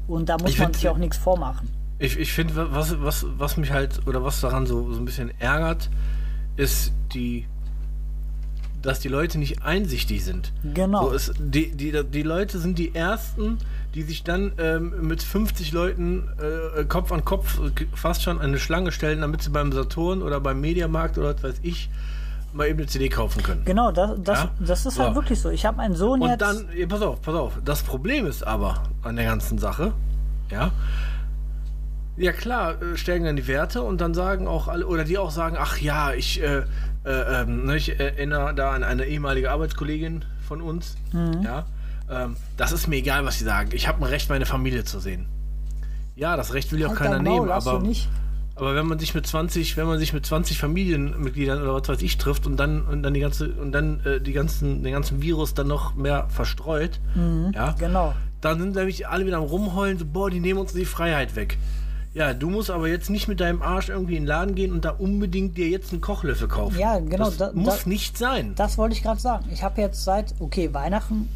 [0.07, 1.69] Und da muss ich man sich auch nichts vormachen.
[1.99, 5.31] Ich, ich finde, was, was, was mich halt, oder was daran so, so ein bisschen
[5.39, 5.89] ärgert,
[6.57, 7.45] ist die,
[8.81, 10.51] dass die Leute nicht einsichtig sind.
[10.63, 11.09] Genau.
[11.09, 13.57] So ist, die, die, die Leute sind die Ersten,
[13.93, 16.27] die sich dann ähm, mit 50 Leuten
[16.77, 17.59] äh, Kopf an Kopf
[17.93, 21.55] fast schon eine Schlange stellen, damit sie beim Saturn oder beim Mediamarkt oder was weiß
[21.63, 21.89] ich
[22.53, 23.63] mal eben eine CD kaufen können.
[23.65, 24.51] Genau, das, das, ja?
[24.59, 25.03] das ist halt so.
[25.03, 25.49] halt wirklich so.
[25.49, 26.41] Ich habe einen Sohn Und jetzt.
[26.41, 27.53] dann, ja, pass auf, pass auf.
[27.63, 29.93] Das Problem ist aber an der ganzen Sache,
[30.49, 30.71] Ja.
[32.17, 35.31] Ja klar, äh, steigen dann die Werte und dann sagen auch alle, oder die auch
[35.31, 36.63] sagen, ach ja, ich, äh,
[37.05, 41.41] äh, ähm, ich erinnere da an eine ehemalige Arbeitskollegin von uns, mhm.
[41.43, 41.65] ja,
[42.09, 43.69] ähm, das ist mir egal, was sie sagen.
[43.73, 45.27] Ich habe ein Recht, meine Familie zu sehen.
[46.15, 47.81] Ja, das Recht will ja auch halt keiner nehmen, aber,
[48.55, 52.01] aber wenn man sich mit 20, wenn man sich mit 20 Familienmitgliedern oder was weiß
[52.01, 55.21] ich trifft und dann und dann die ganze und dann äh, die ganzen den ganzen
[55.21, 58.13] Virus dann noch mehr verstreut, mhm, ja, genau.
[58.41, 61.57] Dann sind nämlich alle wieder am rumheulen, so boah, die nehmen uns die Freiheit weg.
[62.13, 64.83] Ja, du musst aber jetzt nicht mit deinem Arsch irgendwie in den Laden gehen und
[64.83, 66.77] da unbedingt dir jetzt einen Kochlöffel kaufen.
[66.77, 67.25] Ja, genau.
[67.25, 68.53] Das da, muss da, nicht sein.
[68.55, 69.45] Das wollte ich gerade sagen.
[69.51, 71.29] Ich habe jetzt seit, okay, Weihnachten,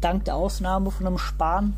[0.00, 1.74] dank der Ausnahme von einem Sparen,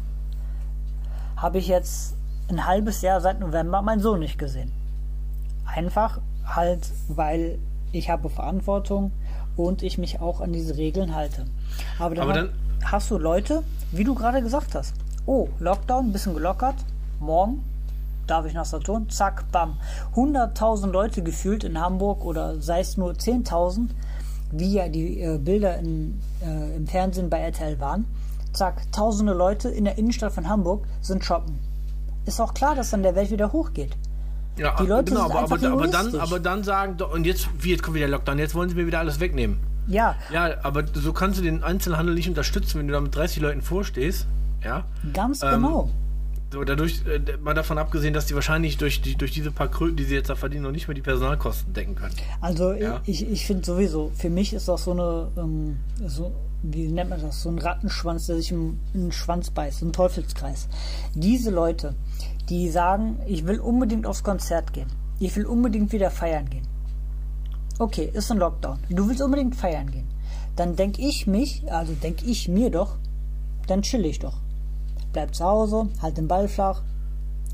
[1.36, 2.14] habe ich jetzt
[2.48, 4.72] ein halbes Jahr seit November meinen Sohn nicht gesehen.
[5.66, 7.58] Einfach halt, weil
[7.92, 9.12] ich habe Verantwortung
[9.56, 11.44] und ich mich auch an diese Regeln halte.
[11.98, 14.94] Aber dann, Aber dann hast du Leute, wie du gerade gesagt hast.
[15.26, 16.76] Oh, Lockdown, ein bisschen gelockert.
[17.20, 17.62] Morgen
[18.26, 19.78] darf ich nach Saturn, zack, bam.
[20.14, 23.88] 100.000 Leute gefühlt in Hamburg oder sei es nur 10.000,
[24.52, 28.06] wie ja die äh, Bilder in, äh, im Fernsehen bei RTL waren.
[28.52, 31.58] Zack, tausende Leute in der Innenstadt von Hamburg sind shoppen.
[32.26, 33.96] Ist auch klar, dass dann der Welt wieder hochgeht.
[34.58, 37.70] Ja, die Leute genau, sind aber, aber, aber, dann, aber dann sagen, und jetzt, wie,
[37.70, 39.58] jetzt kommt wieder Lockdown, jetzt wollen sie mir wieder alles wegnehmen.
[39.86, 40.14] Ja.
[40.30, 43.62] Ja, aber so kannst du den Einzelhandel nicht unterstützen, wenn du da mit 30 Leuten
[43.62, 44.26] vorstehst.
[44.62, 44.84] Ja.
[45.12, 45.90] Ganz ähm, genau.
[46.52, 49.96] So, dadurch, äh, mal davon abgesehen, dass die wahrscheinlich durch, die, durch diese paar Kröten,
[49.96, 52.14] die sie jetzt da verdienen, noch nicht mehr die Personalkosten decken können.
[52.42, 53.00] Also ja?
[53.06, 56.30] ich, ich finde sowieso, für mich ist das so eine, ähm, so,
[56.62, 59.94] wie nennt man das, so ein Rattenschwanz, der sich in den Schwanz beißt, so ein
[59.94, 60.68] Teufelskreis.
[61.14, 61.94] Diese Leute,
[62.50, 64.88] die sagen, ich will unbedingt aufs Konzert gehen,
[65.20, 66.68] ich will unbedingt wieder feiern gehen.
[67.78, 68.78] Okay, ist ein Lockdown.
[68.90, 70.06] Du willst unbedingt feiern gehen.
[70.54, 72.98] Dann denke ich mich, also denke ich mir doch,
[73.66, 74.42] dann chill ich doch
[75.12, 76.82] bleib zu Hause, halt den Ball flach.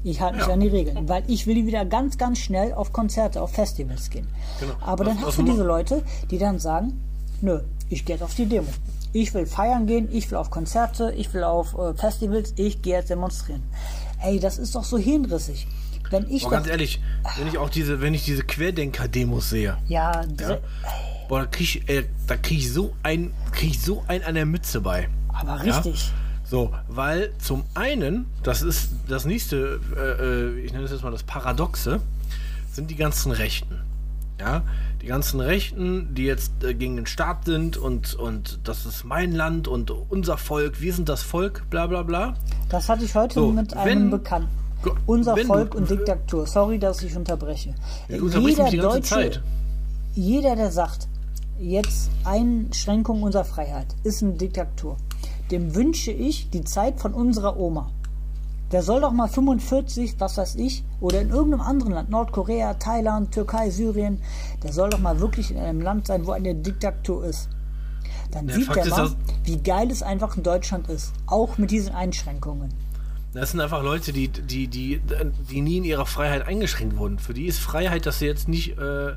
[0.04, 0.52] Ich halte mich ja.
[0.52, 4.28] an die Regeln, weil ich will wieder ganz, ganz schnell auf Konzerte, auf Festivals gehen.
[4.60, 4.74] Genau.
[4.80, 7.00] Aber dann hast du diese Leute, die dann sagen,
[7.40, 8.68] nö, ich gehe jetzt auf die Demo.
[9.12, 12.94] Ich will feiern gehen, ich will auf Konzerte, ich will auf äh, Festivals, ich gehe
[12.94, 13.62] jetzt demonstrieren.
[14.22, 15.66] Ey, das ist doch so hirnrissig.
[16.10, 17.00] Wenn ich Boah, ganz ehrlich,
[17.36, 19.76] wenn ich auch diese, wenn ich diese Querdenker-Demos sehe.
[19.88, 20.58] Ja, ja
[21.28, 24.34] Boah, da krieg ich, äh, da krieg ich so ein, krieg ich so ein an
[24.34, 25.08] der Mütze bei.
[25.28, 26.06] Aber richtig.
[26.06, 26.12] Ja?
[26.48, 31.10] So, weil zum einen, das ist das nächste, äh, äh, ich nenne es jetzt mal
[31.10, 32.00] das Paradoxe,
[32.72, 33.82] sind die ganzen Rechten.
[34.40, 34.62] Ja,
[35.02, 39.32] die ganzen Rechten, die jetzt äh, gegen den Staat sind und, und das ist mein
[39.32, 42.34] Land und unser Volk, wir sind das Volk, bla bla bla.
[42.70, 44.48] Das hatte ich heute so, mit einem Bekannten.
[45.06, 46.46] Unser Volk du, und Diktatur.
[46.46, 47.74] Sorry, dass ich unterbreche.
[48.08, 49.42] Ja, jeder Deutsche, Zeit.
[50.14, 51.08] jeder, der sagt,
[51.58, 54.96] jetzt Einschränkung unserer Freiheit, ist eine Diktatur
[55.50, 57.90] dem wünsche ich die Zeit von unserer Oma.
[58.72, 63.32] Der soll doch mal 45, was weiß ich, oder in irgendeinem anderen Land, Nordkorea, Thailand,
[63.32, 64.20] Türkei, Syrien,
[64.62, 67.48] der soll doch mal wirklich in einem Land sein, wo eine Diktatur ist.
[68.30, 69.10] Dann der sieht Fakt der mal,
[69.44, 72.68] wie geil es einfach in Deutschland ist, auch mit diesen Einschränkungen.
[73.32, 75.00] Das sind einfach Leute, die, die, die,
[75.50, 77.18] die nie in ihrer Freiheit eingeschränkt wurden.
[77.18, 79.12] Für die ist Freiheit, dass sie jetzt nicht äh,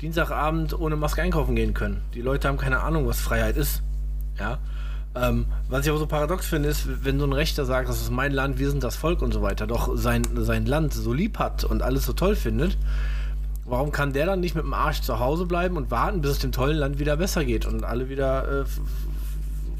[0.00, 2.02] Dienstagabend ohne Maske einkaufen gehen können.
[2.14, 3.82] Die Leute haben keine Ahnung, was Freiheit ist.
[4.38, 4.58] Ja.
[5.20, 8.10] Ähm, was ich aber so paradox finde, ist, wenn so ein Rechter sagt, das ist
[8.10, 11.38] mein Land, wir sind das Volk und so weiter, doch sein, sein Land so lieb
[11.38, 12.76] hat und alles so toll findet,
[13.64, 16.38] warum kann der dann nicht mit dem Arsch zu Hause bleiben und warten, bis es
[16.38, 18.64] dem tollen Land wieder besser geht und alle wieder äh,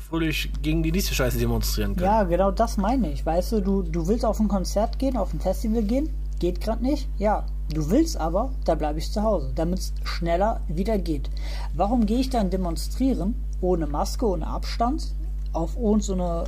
[0.08, 2.06] fröhlich gegen die nächste Scheiße demonstrieren können?
[2.06, 3.24] Ja, genau das meine ich.
[3.24, 6.82] Weißt du, du, du willst auf ein Konzert gehen, auf ein Festival gehen, geht gerade
[6.82, 7.44] nicht, ja.
[7.70, 11.28] Du willst aber, da bleibe ich zu Hause, damit es schneller wieder geht.
[11.74, 15.14] Warum gehe ich dann demonstrieren ohne Maske, ohne Abstand?
[15.52, 16.44] Auf uns so eine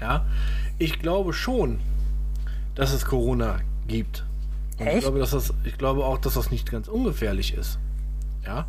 [0.00, 0.24] Ja,
[0.78, 1.78] ich glaube schon,
[2.74, 4.24] dass es Corona gibt.
[4.78, 4.96] Und Echt?
[4.96, 7.78] Ich glaube, dass das, ich glaube auch, dass das nicht ganz ungefährlich ist.
[8.44, 8.66] Ja.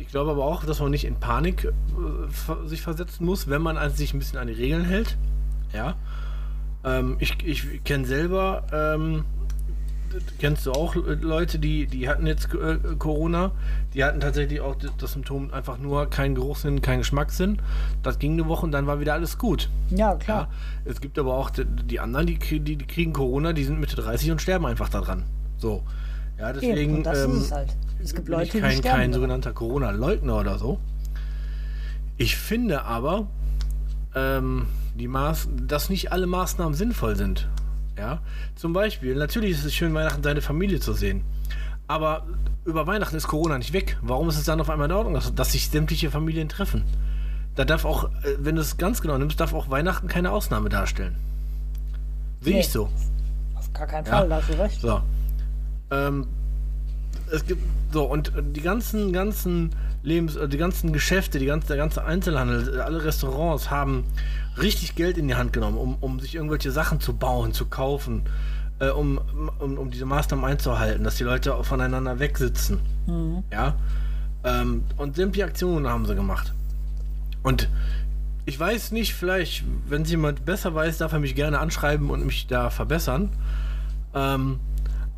[0.00, 3.90] Ich glaube aber auch, dass man nicht in Panik äh, sich versetzen muss, wenn man
[3.90, 5.16] sich ein bisschen an die Regeln hält.
[5.72, 5.94] Ja.
[6.84, 9.24] Ähm, ich ich kenne selber, ähm,
[10.38, 13.52] kennst du auch Leute, die, die hatten jetzt äh, Corona,
[13.94, 17.60] die hatten tatsächlich auch das Symptom einfach nur kein Geruchssinn, kein Geschmackssinn.
[18.02, 19.68] Das ging eine Woche und dann war wieder alles gut.
[19.90, 20.48] Ja, klar.
[20.84, 23.78] Ja, es gibt aber auch die, die anderen, die, die, die kriegen Corona, die sind
[23.78, 25.24] Mitte 30 und sterben einfach daran.
[25.58, 25.82] So.
[26.38, 26.94] Ja, deswegen.
[26.94, 27.76] Eben, das ähm, ist halt.
[28.02, 30.78] Es gibt Leute, ich kein, die kein sogenannter Corona-Leugner oder so.
[32.16, 33.28] Ich finde aber,
[34.14, 37.48] ähm, die Maß, dass nicht alle Maßnahmen sinnvoll sind.
[37.96, 38.20] Ja,
[38.56, 41.22] zum Beispiel, natürlich ist es schön, Weihnachten seine Familie zu sehen.
[41.86, 42.26] Aber
[42.64, 43.98] über Weihnachten ist Corona nicht weg.
[44.00, 46.84] Warum ist es dann auf einmal in Ordnung, dass, dass sich sämtliche Familien treffen?
[47.56, 50.68] Da darf auch, äh, wenn du es ganz genau nimmst, darf auch Weihnachten keine Ausnahme
[50.68, 51.16] darstellen.
[52.40, 52.60] Sehe Nee.
[52.60, 52.88] ich so.
[53.54, 54.80] Auf gar keinen Fall, da hast du recht.
[54.80, 55.02] So.
[55.90, 56.26] Ähm,
[57.32, 57.62] es gibt
[57.92, 59.70] so und die ganzen ganzen
[60.02, 64.04] Lebens äh, die ganzen Geschäfte, die ganze der ganze Einzelhandel, äh, alle Restaurants haben
[64.60, 68.22] richtig Geld in die Hand genommen, um, um sich irgendwelche Sachen zu bauen, zu kaufen,
[68.78, 69.20] äh, um,
[69.58, 72.80] um, um diese Maßnahmen einzuhalten, dass die Leute voneinander wegsitzen.
[73.50, 73.76] Ja.
[74.44, 76.52] Ähm, und sämtliche Aktionen haben sie gemacht.
[77.42, 77.68] Und
[78.46, 82.24] ich weiß nicht, vielleicht, wenn es jemand besser weiß, darf er mich gerne anschreiben und
[82.24, 83.30] mich da verbessern.
[84.14, 84.60] Ähm,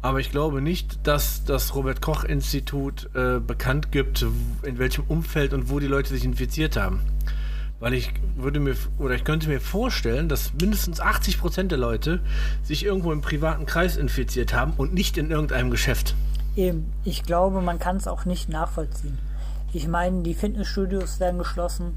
[0.03, 4.27] aber ich glaube nicht, dass das Robert Koch Institut äh, bekannt gibt,
[4.65, 7.01] in welchem Umfeld und wo die Leute sich infiziert haben.
[7.79, 12.21] Weil ich würde mir oder ich könnte mir vorstellen, dass mindestens 80 Prozent der Leute
[12.65, 16.15] sich irgendwo im privaten Kreis infiziert haben und nicht in irgendeinem Geschäft.
[16.57, 19.19] Eben, ich glaube, man kann es auch nicht nachvollziehen.
[19.73, 21.95] Ich meine, die Fitnessstudios werden geschlossen,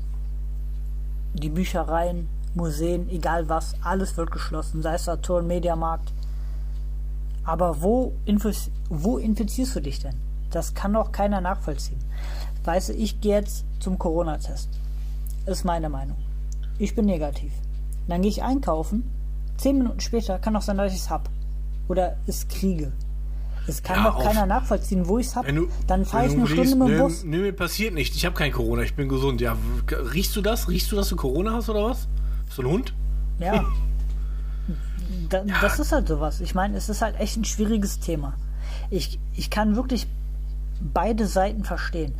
[1.34, 6.14] die Büchereien, Museen, egal was, alles wird geschlossen, sei es Saturn, Mediamarkt.
[7.46, 10.16] Aber wo, infiz wo infizierst du dich denn?
[10.52, 12.00] Das kann doch keiner nachvollziehen.
[12.64, 14.70] Weißt du, ich gehe jetzt zum Corona-Test.
[15.46, 16.18] Ist meine Meinung.
[16.80, 17.52] Ich bin negativ.
[18.08, 19.04] Dann gehe ich einkaufen.
[19.58, 21.30] Zehn Minuten später kann auch sein, dass ich es hab.
[21.88, 22.92] Oder es kriege.
[23.68, 25.46] Es kann Ja, doch auf- keiner nachvollziehen, wo ich es hab.
[25.46, 27.24] Wenn du, Dann fahre ich eine Stunde liest, mit dem nö, Bus.
[27.24, 28.16] Nö, mir passiert nicht.
[28.16, 29.42] Ich habe kein Corona, ich bin gesund.
[29.42, 29.56] Ja,
[29.90, 30.68] riechst du das?
[30.70, 32.08] Riechst du, dass du Corona hast oder was?
[32.46, 32.94] Bist du ein Hund?
[33.40, 33.66] Ja.
[35.30, 36.42] Da, Das ist halt sowas.
[36.42, 38.34] Ich meine, es ist halt echt ein schwieriges Thema.
[38.90, 40.08] Ich, ich kann wirklich
[40.82, 42.16] beide Seiten verstehen.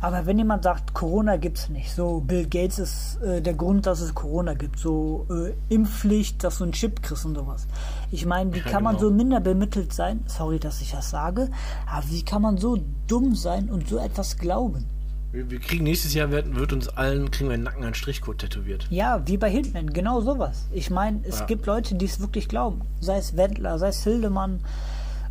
[0.00, 4.00] Aber wenn jemand sagt, Corona gibt's nicht, so Bill Gates ist äh, der Grund, dass
[4.00, 7.66] es Corona gibt, so äh, Impfpflicht, dass du einen Chip kriegst und sowas.
[8.12, 9.08] Ich meine, wie Ja, kann man genau.
[9.08, 10.20] so minder bemittelt sein?
[10.26, 11.50] Sorry, dass ich das sage,
[11.90, 14.84] aber wie kann man so dumm sein und so etwas glauben?
[15.30, 18.38] Wir, wir kriegen nächstes Jahr, wird, wird uns allen, kriegen wir im Nacken einen Strichcode
[18.38, 18.86] tätowiert.
[18.90, 20.66] Ja, wie bei Hitman, genau sowas.
[20.72, 21.44] Ich meine, es Ja.
[21.46, 22.80] gibt Leute, die es wirklich glauben.
[23.00, 24.60] Sei es Wendler, sei es Hildemann.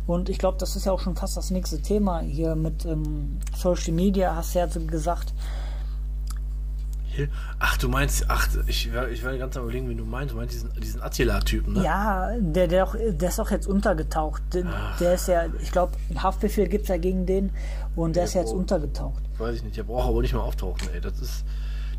[0.06, 3.38] Und ich glaube, das ist ja auch schon fast das nächste Thema hier mit ähm,
[3.56, 5.34] Social Media, hast du ja so gesagt.
[7.58, 10.32] Ach, du meinst, ach, ich, ich war ganz am überlegen, wen du meinst.
[10.32, 11.82] Du meinst diesen, diesen Attila-Typen, ne?
[11.82, 14.40] Ja, der, der, auch, der ist auch jetzt untergetaucht.
[14.54, 14.64] Der,
[15.00, 17.50] der ist ja, ich glaube, einen Haftbefehl gibt es ja gegen den
[17.96, 18.58] und der ist jetzt oh.
[18.58, 19.22] untergetaucht.
[19.38, 21.00] Weiß ich nicht, der braucht aber nicht mehr auftauchen, ey.
[21.00, 21.44] Das ist,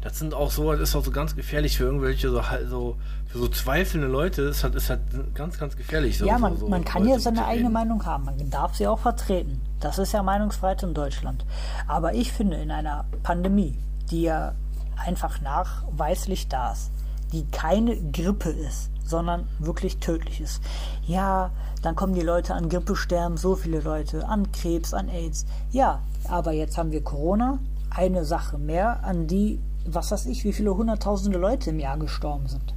[0.01, 2.97] das sind auch so, das ist auch so ganz gefährlich für irgendwelche so, halt so
[3.27, 4.47] für so zweifelnde Leute.
[4.47, 5.01] Das ist halt, ist halt
[5.35, 6.17] ganz, ganz gefährlich.
[6.17, 7.69] So, ja, man, so man kann Leute ja seine eigene.
[7.69, 8.25] Meinung haben.
[8.25, 9.61] Man darf sie auch vertreten.
[9.79, 11.45] Das ist ja Meinungsfreiheit in Deutschland.
[11.87, 13.77] Aber ich finde, in einer Pandemie,
[14.09, 14.53] die ja
[14.97, 16.91] einfach nachweislich da ist,
[17.31, 20.61] die keine Grippe ist, sondern wirklich tödlich ist.
[21.05, 25.45] Ja, dann kommen die Leute an Grippe sterben, so viele Leute, an Krebs, an AIDS.
[25.71, 30.53] Ja, aber jetzt haben wir Corona, eine Sache mehr, an die, was weiß ich, wie
[30.53, 32.73] viele hunderttausende Leute im Jahr gestorben sind.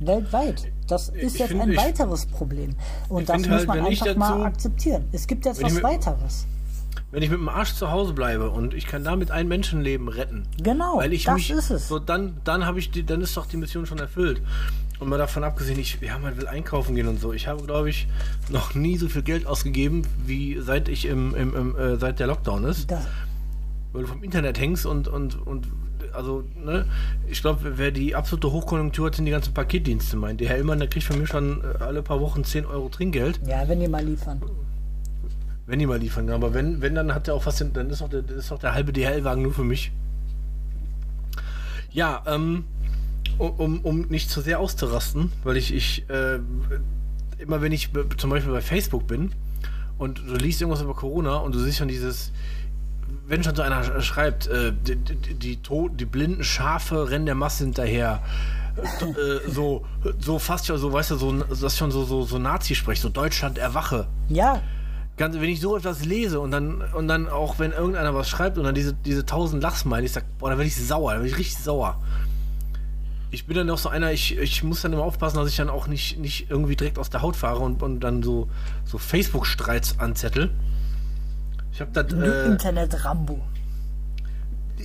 [0.00, 0.70] Weltweit.
[0.86, 2.76] Das ist Ich jetzt find- ein ich- weiteres Problem.
[3.08, 5.04] Und ich das muss halt, man ich einfach mal dazu- akzeptieren.
[5.12, 6.46] Es gibt jetzt ich was mit- weiteres.
[7.10, 10.46] Wenn ich mit dem Arsch zu Hause bleibe und ich kann damit ein Menschenleben retten,
[10.62, 11.88] Genau, weil ich das mich, ist es.
[11.88, 14.42] So, dann, dann habe ich die, dann ist doch die Mission schon erfüllt.
[15.00, 17.32] Und mal davon abgesehen, ich, ja, man will einkaufen gehen und so.
[17.32, 18.08] Ich habe, glaube ich,
[18.48, 22.26] noch nie so viel Geld ausgegeben, wie seit ich im, im, im äh, seit der
[22.26, 22.90] Lockdown ist.
[22.90, 23.06] Das,
[23.92, 25.68] Weil du vom Internet hängst und, und, und
[26.12, 26.84] also, ne,
[27.28, 30.16] ich glaube, wer die absolute Hochkonjunktur hat, sind die ganzen Paketdienste.
[30.16, 32.88] Mein der Herr Illmann, der kriegt von mir schon äh, alle paar Wochen 10 Euro
[32.88, 34.42] Trinkgeld, ja, wenn die mal liefern.
[35.68, 36.28] Wenn die mal liefern.
[36.30, 38.74] Aber wenn, wenn dann hat er auch was, dann ist auch der, ist auch der
[38.74, 39.92] halbe DHL-Wagen nur für mich.
[41.92, 42.64] Ja, ähm,
[43.38, 46.38] um, um, nicht zu sehr auszurasten, weil ich, ich äh,
[47.38, 49.30] immer wenn ich zum Beispiel bei Facebook bin
[49.96, 52.32] und du liest irgendwas über Corona und du siehst schon dieses,
[53.26, 57.26] wenn schon so einer sch- schreibt, äh, die, die, die, to- die blinden Schafe rennen
[57.26, 58.22] der Masse hinterher,
[58.76, 59.84] äh, so,
[60.18, 63.58] so fast schon so, weißt du, so, das schon so, so, so Nazi-Sprech, so Deutschland
[63.58, 64.06] erwache.
[64.28, 64.60] Ja,
[65.18, 68.56] Ganz, wenn ich so etwas lese und dann, und dann auch, wenn irgendeiner was schreibt
[68.56, 71.28] und dann diese, diese tausend Lachsmilies, ich sag, boah, da werde ich sauer, da werde
[71.28, 72.00] ich richtig sauer.
[73.30, 75.68] Ich bin dann auch so einer, ich, ich muss dann immer aufpassen, dass ich dann
[75.68, 78.48] auch nicht, nicht irgendwie direkt aus der Haut fahre und, und dann so,
[78.84, 80.50] so Facebook-Streits anzettel.
[81.72, 83.40] Ich habe das, du äh, Internet-Rambo.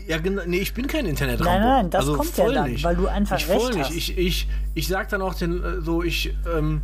[0.07, 3.07] ja, genau, nee, ich bin kein internet Nein, nein, das kommt ja dann, weil du
[3.07, 3.85] einfach ich recht nicht.
[3.85, 3.95] hast.
[3.95, 6.81] Ich, ich, ich sag dann auch den, äh, so, ich, ähm,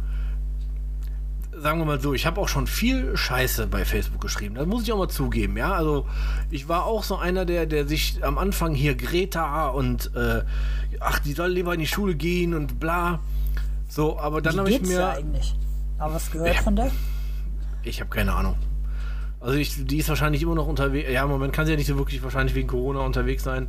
[1.61, 4.55] sagen wir mal so, ich habe auch schon viel Scheiße bei Facebook geschrieben.
[4.55, 5.73] Das muss ich auch mal zugeben, ja.
[5.73, 6.05] Also
[6.49, 10.43] ich war auch so einer, der, der sich am Anfang hier Greta und äh,
[10.99, 13.19] ach, die soll lieber in die Schule gehen und bla.
[13.87, 15.09] So, aber dann habe ich mir.
[15.09, 15.55] eigentlich?
[15.97, 16.61] Aber was gehört Ja.
[16.61, 16.91] von der?
[17.83, 18.55] Ich habe keine Ahnung.
[19.41, 21.09] Also ich, die ist wahrscheinlich immer noch unterwegs.
[21.11, 23.67] Ja, im Moment kann sie ja nicht so wirklich wahrscheinlich wegen Corona unterwegs sein.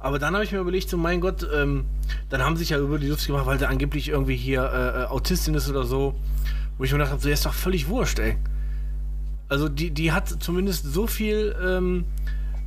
[0.00, 1.86] Aber dann habe ich mir überlegt, so mein Gott, ähm,
[2.28, 5.02] dann haben sie sich ja über die Luft gemacht, weil sie angeblich irgendwie hier äh,
[5.02, 6.14] äh, Autistin ist oder so.
[6.78, 8.36] Wo ich mir gedacht habe, so, ist doch völlig wurscht, ey.
[9.48, 12.04] Also die, die hat zumindest so viel ähm,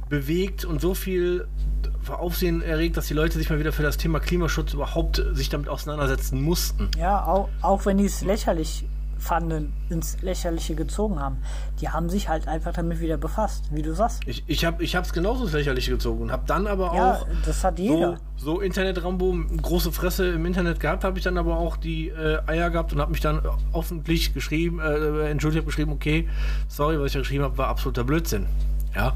[0.09, 1.47] bewegt und so viel
[2.07, 5.67] Aufsehen erregt, dass die Leute sich mal wieder für das Thema Klimaschutz überhaupt sich damit
[5.67, 6.89] auseinandersetzen mussten.
[6.97, 8.85] Ja, auch, auch wenn die es lächerlich
[9.19, 11.37] fanden, ins Lächerliche gezogen haben.
[11.81, 14.21] Die haben sich halt einfach damit wieder befasst, wie du sagst.
[14.27, 17.27] Ich, ich habe es ich genauso ins Lächerliche gezogen und habe dann aber Ja, auch
[17.45, 18.17] das hat so, jeder.
[18.35, 22.69] so Internet-Rambo, große Fresse im Internet gehabt, habe ich dann aber auch die äh, Eier
[22.69, 23.41] gehabt und habe mich dann
[23.73, 26.27] öffentlich geschrieben, äh, entschuldigt, hab geschrieben, okay,
[26.67, 28.45] sorry, was ich da geschrieben habe, war absoluter Blödsinn.
[28.95, 29.13] Ja.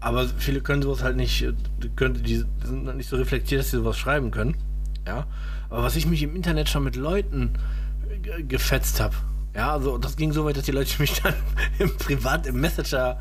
[0.00, 1.52] Aber viele können sowas halt nicht, äh,
[1.82, 4.56] die können, die sind nicht so reflektiert, dass sie sowas schreiben können.
[5.06, 5.26] Ja.
[5.68, 7.54] Aber was ich mich im Internet schon mit Leuten
[8.48, 9.14] gefetzt habe,
[9.54, 11.34] ja, also das ging so weit, dass die Leute mich dann
[11.78, 13.18] im Privat, im Messenger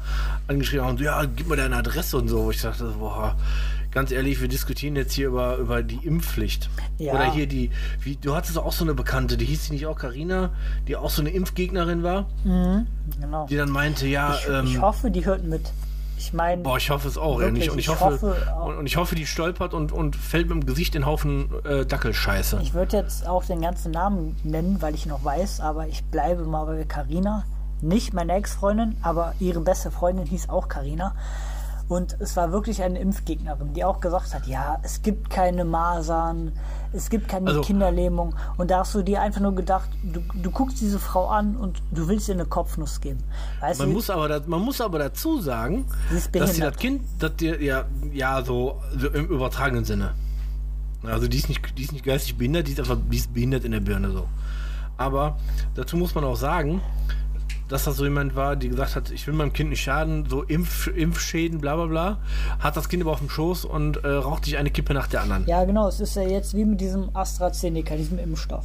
[0.48, 2.52] angeschrieben haben, so, ja, gib mir deine Adresse und so.
[2.52, 3.38] Ich dachte, boah,
[3.92, 6.70] ganz ehrlich, wir diskutieren jetzt hier über, über die Impfpflicht.
[6.98, 7.14] Ja.
[7.14, 9.98] Oder hier die, wie, du hattest auch so eine Bekannte, die hieß die nicht auch
[9.98, 10.50] Karina,
[10.90, 13.48] die auch so eine Impfgegnerin war, Genau.
[13.50, 15.62] die dann meinte, ja, Ich, ähm, ich hoffe, die hört mit.
[16.18, 17.42] Ich meine, Boah, ich hoffe es auch.
[17.42, 17.48] ja.
[17.48, 20.64] Und ich, Wirklich, hoffe, hoffe und, und ich hoffe, die stolpert und, und fällt mit
[20.64, 22.60] dem Gesicht in den Haufen äh, Dackelscheiße.
[22.62, 26.44] ich würde jetzt auch den ganzen Namen nennen, weil ich noch weiß, aber ich bleibe
[26.44, 27.44] mal bei Carina.
[27.82, 31.14] Nicht meine Ex-Freundin, aber ihre beste Freundin hieß auch Carina.
[31.88, 36.52] Und es war wirklich eine Impfgegnerin, die auch gesagt hat, ja, es gibt keine Masern,
[36.94, 38.36] es gibt keine Also- Kinderlähmung.
[38.58, 41.84] Und da hast du dir einfach nur gedacht, du, du guckst diese Frau an und
[41.92, 43.20] du willst ihr eine Kopfnuss geben.
[43.60, 45.86] Weißt Man du, muss, aber man muss aber dazu sagen,
[46.34, 50.14] dass sie das Kind, dass die, ja, ja so, so im übertragenen Sinne.
[51.04, 53.64] Also die ist, nicht, die ist nicht geistig behindert, die ist einfach die ist behindert
[53.64, 54.28] in der Birne so.
[54.98, 55.38] Aber
[55.76, 56.82] dazu muss man auch sagen,
[57.76, 60.44] dass das so jemand war, die gesagt hat, ich will meinem Kind nicht schaden, so
[60.44, 62.18] Impf, Impfschäden, bla bla bla,
[62.60, 65.22] hat das Kind aber auf dem Schoß und äh, raucht sich eine Kippe nach der
[65.22, 65.46] anderen.
[65.46, 65.90] Ja, genau.
[65.90, 68.64] Es ist ja jetzt wie mit diesem AstraZeneca, diesem Impfstoff.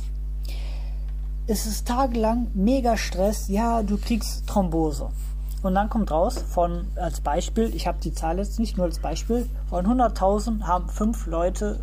[1.49, 3.49] Es ist tagelang mega Stress.
[3.49, 5.09] Ja, du kriegst Thrombose.
[5.63, 9.01] Und dann kommt raus, von als Beispiel, ich habe die Zahl jetzt nicht, nur als
[9.01, 11.81] Beispiel, von 100.000 haben fünf Leute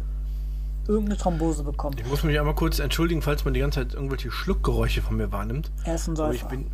[0.88, 1.98] irgendeine Thrombose bekommen.
[2.00, 5.30] Ich muss mich einmal kurz entschuldigen, falls man die ganze Zeit irgendwelche Schluckgeräusche von mir
[5.34, 5.70] wahrnimmt.
[5.84, 6.56] Er ist ein Aber ich Säufer.
[6.56, 6.66] bin,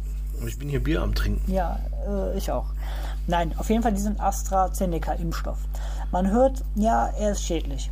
[0.48, 1.52] ich bin hier Bier am Trinken.
[1.52, 2.68] Ja, äh, ich auch.
[3.28, 5.60] Nein, auf jeden Fall diesen AstraZeneca-Impfstoff.
[6.12, 7.92] Man hört, ja, er ist schädlich.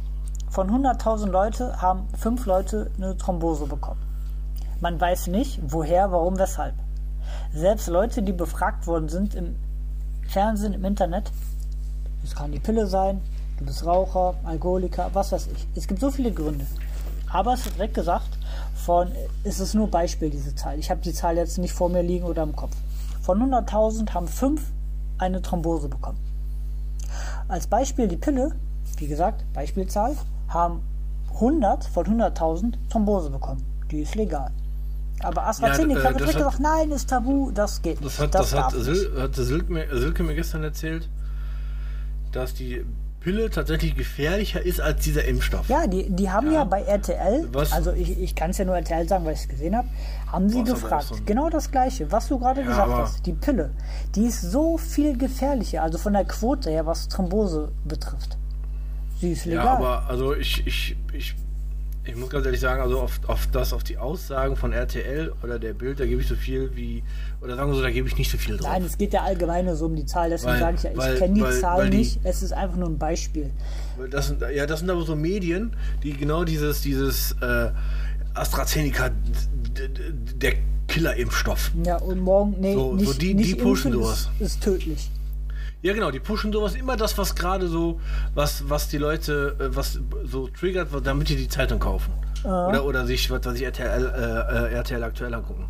[0.50, 4.02] Von 100.000 Leute haben fünf Leute eine Thrombose bekommen.
[4.82, 6.76] Man weiß nicht, woher, warum, weshalb.
[7.54, 9.56] Selbst Leute, die befragt worden sind im
[10.28, 11.32] Fernsehen, im Internet,
[12.24, 13.22] es kann die Pille sein,
[13.58, 15.68] du bist Raucher, Alkoholiker, was weiß ich.
[15.76, 16.66] Es gibt so viele Gründe.
[17.32, 18.30] Aber es wird direkt gesagt,
[18.86, 19.12] von,
[19.44, 20.78] es ist nur Beispiel, diese Zahl.
[20.80, 22.76] Ich habe die Zahl jetzt nicht vor mir liegen oder im Kopf.
[23.22, 24.62] Von 100.000 haben fünf
[25.18, 26.18] eine Thrombose bekommen.
[27.48, 28.56] Als Beispiel die Pille,
[28.98, 30.16] wie gesagt, Beispielzahl,
[30.48, 30.82] haben
[31.36, 33.64] 100 von 100.000 Thrombose bekommen.
[33.92, 34.52] Die ist legal.
[35.22, 38.20] Aber AstraZeneca äh, wird das direkt hat- gesagt, nein, ist tabu, das geht Das nicht.
[38.20, 38.72] hat, das hat.
[38.74, 41.08] Sil, hat Silke, mir, Silke mir gestern erzählt,
[42.32, 42.84] dass die
[43.22, 45.70] Pille tatsächlich gefährlicher ist als dieser Impfstoff.
[45.70, 47.72] Ja, die, die haben ja, bei RTL, Was?
[47.72, 49.88] also ich, ich kann es ja nur RTL sagen, weil ich es gesehen habe,
[50.32, 53.34] haben sie Boah, gefragt, so genau das gleiche, was du gerade Ja, gesagt hast, die
[53.34, 53.72] Pille,
[54.16, 58.38] die ist so viel gefährlicher, also von der Quote her, was Thrombose betrifft.
[59.20, 59.66] Sie ist legal.
[59.66, 61.36] Ja, aber also ich, ich, ich,
[62.04, 65.60] ich muss ganz ehrlich sagen, also auf, auf das, auf die Aussagen von RTL oder
[65.60, 67.04] der Bild, da gebe ich so viel wie,
[67.42, 68.68] oder sagen wir so, da gebe ich nicht so viel drauf.
[68.72, 70.98] Nein, es geht ja allgemein so um die Zahl, deswegen Weil- sage ich ja, ich
[70.98, 73.52] weil- kenne die weil- Zahl die- nicht, es ist einfach nur ein Beispiel.
[74.10, 77.70] Das sind, ja, das sind aber so Medien, die genau dieses, dieses äh,
[78.34, 79.12] AstraZeneca,
[80.36, 80.54] der
[80.88, 81.72] Killerimpfstoff.
[81.86, 84.30] Ja, und morgen, nee, So- so nicht, die- nicht die pushen sowas.
[84.40, 85.10] Ist, ist tödlich.
[85.82, 88.00] Ja, genau, die pushen sowas immer das, was gerade so,
[88.36, 92.14] was, was die Leute, äh, was so triggert, damit die die Zeitung kaufen.
[92.70, 95.66] Oder, oder sich, was weiß ich, RTL, äh, äh, RTL aktuell angucken.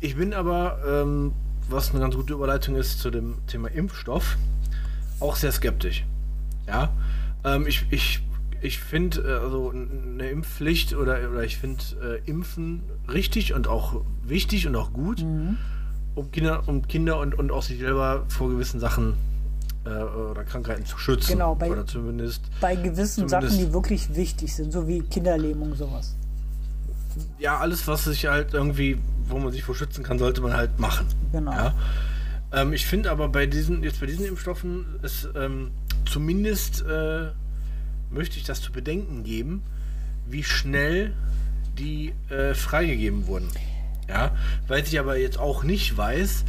[0.00, 1.32] Ich bin aber, ähm,
[1.68, 4.36] was eine ganz gute Überleitung ist zu dem Thema Impfstoff,
[5.20, 6.04] auch sehr skeptisch.
[6.66, 6.90] Ja,
[7.44, 8.20] ähm, ich, ich,
[8.60, 12.82] ich finde, äh, also eine Impfpflicht oder, oder ich finde äh, Impfen
[13.12, 15.20] richtig und auch wichtig und auch gut,
[16.18, 19.14] um Kinder, um Kinder und, und auch sich selber vor gewissen Sachen
[19.84, 21.32] äh, oder Krankheiten zu schützen.
[21.32, 25.74] Genau, bei- oder zumindest, Bei gewissen Zumindest- Sachen, die wirklich wichtig sind, so wie Kinderlähmung,
[25.74, 26.14] sowas.
[27.38, 28.98] ja, alles, was sich halt irgendwie,
[29.28, 31.06] wo man sich vor schützen kann, sollte man halt machen.
[31.32, 31.52] Genau.
[31.52, 31.74] Ja?
[32.52, 35.70] Ähm, ich finde aber bei diesen, jetzt bei diesen Impfstoffen ist ähm,
[36.06, 37.28] zumindest äh,
[38.10, 39.62] möchte ich das zu bedenken geben,
[40.26, 41.12] wie schnell
[41.78, 43.48] die äh, freigegeben wurden.
[44.08, 44.30] Ja,
[44.66, 46.44] weil ich aber jetzt auch nicht weiß,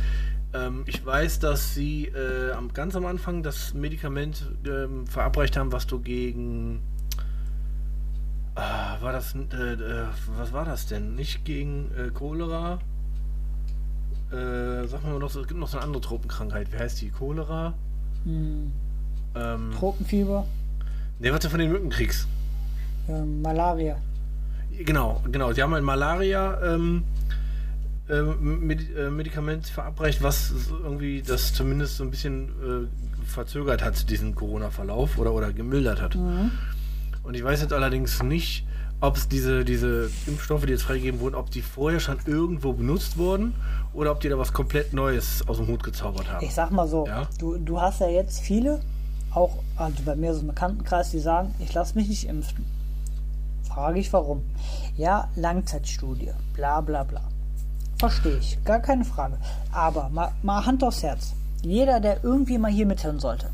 [0.53, 5.72] ähm, ich weiß, dass sie äh, am, ganz am Anfang das Medikament ähm, verabreicht haben,
[5.72, 6.82] was du gegen.
[8.55, 9.36] Ah, war das.
[9.36, 10.05] Äh, äh,
[10.38, 11.16] was war das denn?
[11.16, 12.80] Nicht gegen äh, Cholera?
[14.32, 16.72] Äh, sag mal noch, es gibt noch so eine andere Tropenkrankheit.
[16.72, 17.10] Wie heißt die?
[17.10, 17.74] Cholera?
[18.24, 18.72] Hm.
[19.36, 20.45] Ähm, Tropenfieber,
[21.20, 22.28] ne, was du von den Mücken kriegst.
[23.07, 23.97] ähm, Malaria.
[24.80, 25.53] Genau, genau.
[25.53, 27.39] Die haben ein Malaria ähm, äh,
[28.10, 30.51] Medi äh, Medikament verabreicht, was
[30.84, 36.16] irgendwie das zumindest so ein bisschen äh, verzögert hat, diesen Corona-Verlauf oder, oder gemildert hat.
[36.16, 36.51] Mhm.
[37.24, 38.66] Und ich weiß jetzt allerdings nicht,
[39.01, 43.18] ob es diese, diese Impfstoffe, die jetzt freigegeben wurden, ob die vorher schon irgendwo benutzt
[43.18, 43.53] wurden
[43.93, 46.43] oder ob die da was komplett Neues aus dem Hut gezaubert haben.
[46.43, 47.28] Ich sag mal so, Ja.
[47.38, 48.82] du, du hast ja jetzt viele,
[49.32, 52.66] auch also bei mir so im Bekanntenkreis, die sagen, ich lasse mich nicht impfen.
[53.68, 54.41] Frage ich warum.
[54.97, 57.22] Ja, Langzeitstudie, bla bla bla.
[58.00, 59.38] Verstehe ich, gar keine Frage.
[59.74, 61.34] Aber mal, mal Hand aufs Herz.
[61.62, 63.50] Jeder, der irgendwie mal hier mithören sollte,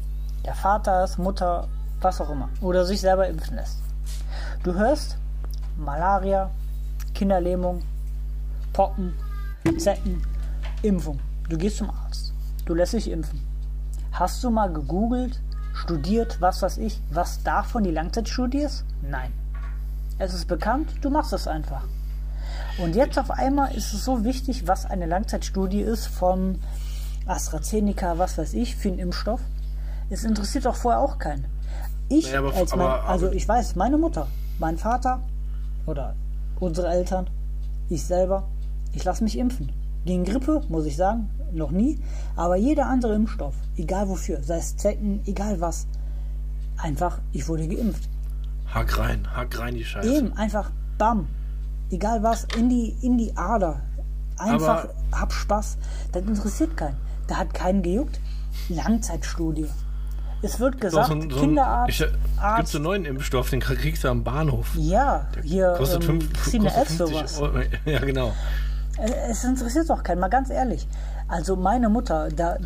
[0.45, 1.67] der Vater ist, Mutter,
[1.99, 3.79] was auch immer, oder sich selber impfen lässt.
[4.61, 5.17] Du hörst
[5.77, 6.51] Malaria,
[7.15, 7.81] Kinderlähmung,
[8.71, 9.15] Pocken,
[9.79, 10.21] Zecken,
[10.83, 11.19] Impfung.
[11.49, 12.31] Du gehst zum Arzt.
[12.65, 13.41] Du lässt dich impfen.
[14.11, 15.41] Hast du mal gegoogelt,
[15.73, 18.85] studiert, was weiß ich, was davon die Langzeitstudie ist?
[19.01, 19.33] Nein.
[20.19, 21.83] Es ist bekannt, du machst es einfach.
[22.77, 26.59] Und jetzt auf einmal ist es so wichtig, was eine Langzeitstudie ist von
[27.25, 29.39] AstraZeneca, was weiß ich, für einen Impfstoff.
[30.09, 31.45] Es interessiert doch vorher auch keinen.
[32.09, 34.27] Ich, Naja, aber- als mein, aber- also aber- ich weiß, meine Mutter,
[34.59, 35.21] mein Vater
[35.85, 36.15] oder
[36.59, 37.27] unsere Eltern,
[37.89, 38.47] ich selber,
[38.93, 39.71] ich lasse mich impfen.
[40.05, 41.99] Gegen Grippe, muss ich sagen, noch nie.
[42.35, 45.87] Aber jeder andere Impfstoff, egal wofür, sei es Zecken, egal was,
[46.77, 48.07] einfach, ich wurde geimpft.
[48.67, 50.13] Hack rein, hack rein die Scheiße.
[50.13, 50.69] Eben, einfach
[50.99, 51.27] bam.
[51.91, 53.81] Egal was, in die, in die Ader.
[54.37, 55.77] Einfach Aber- hab Spaß.
[56.11, 56.97] Das interessiert keinen.
[57.27, 58.19] Da hat keinen gejuckt.
[58.69, 59.67] Langzeitstudie.
[60.41, 62.71] Es wird gesagt, so ein- so ein- Kinderarzt, ich, Gibt Arzt.
[62.71, 64.75] so einen neuen Impfstoff, den kriegst du am Bahnhof.
[64.75, 67.39] ja, hier Kostet, ähm, fünf, kostet F 50 sowas.
[67.39, 67.59] Euro.
[67.85, 68.31] Ja, genau.
[68.97, 70.87] Äh, Es interessiert doch keinen, mal ganz ehrlich.
[71.27, 72.57] Also meine Mutter da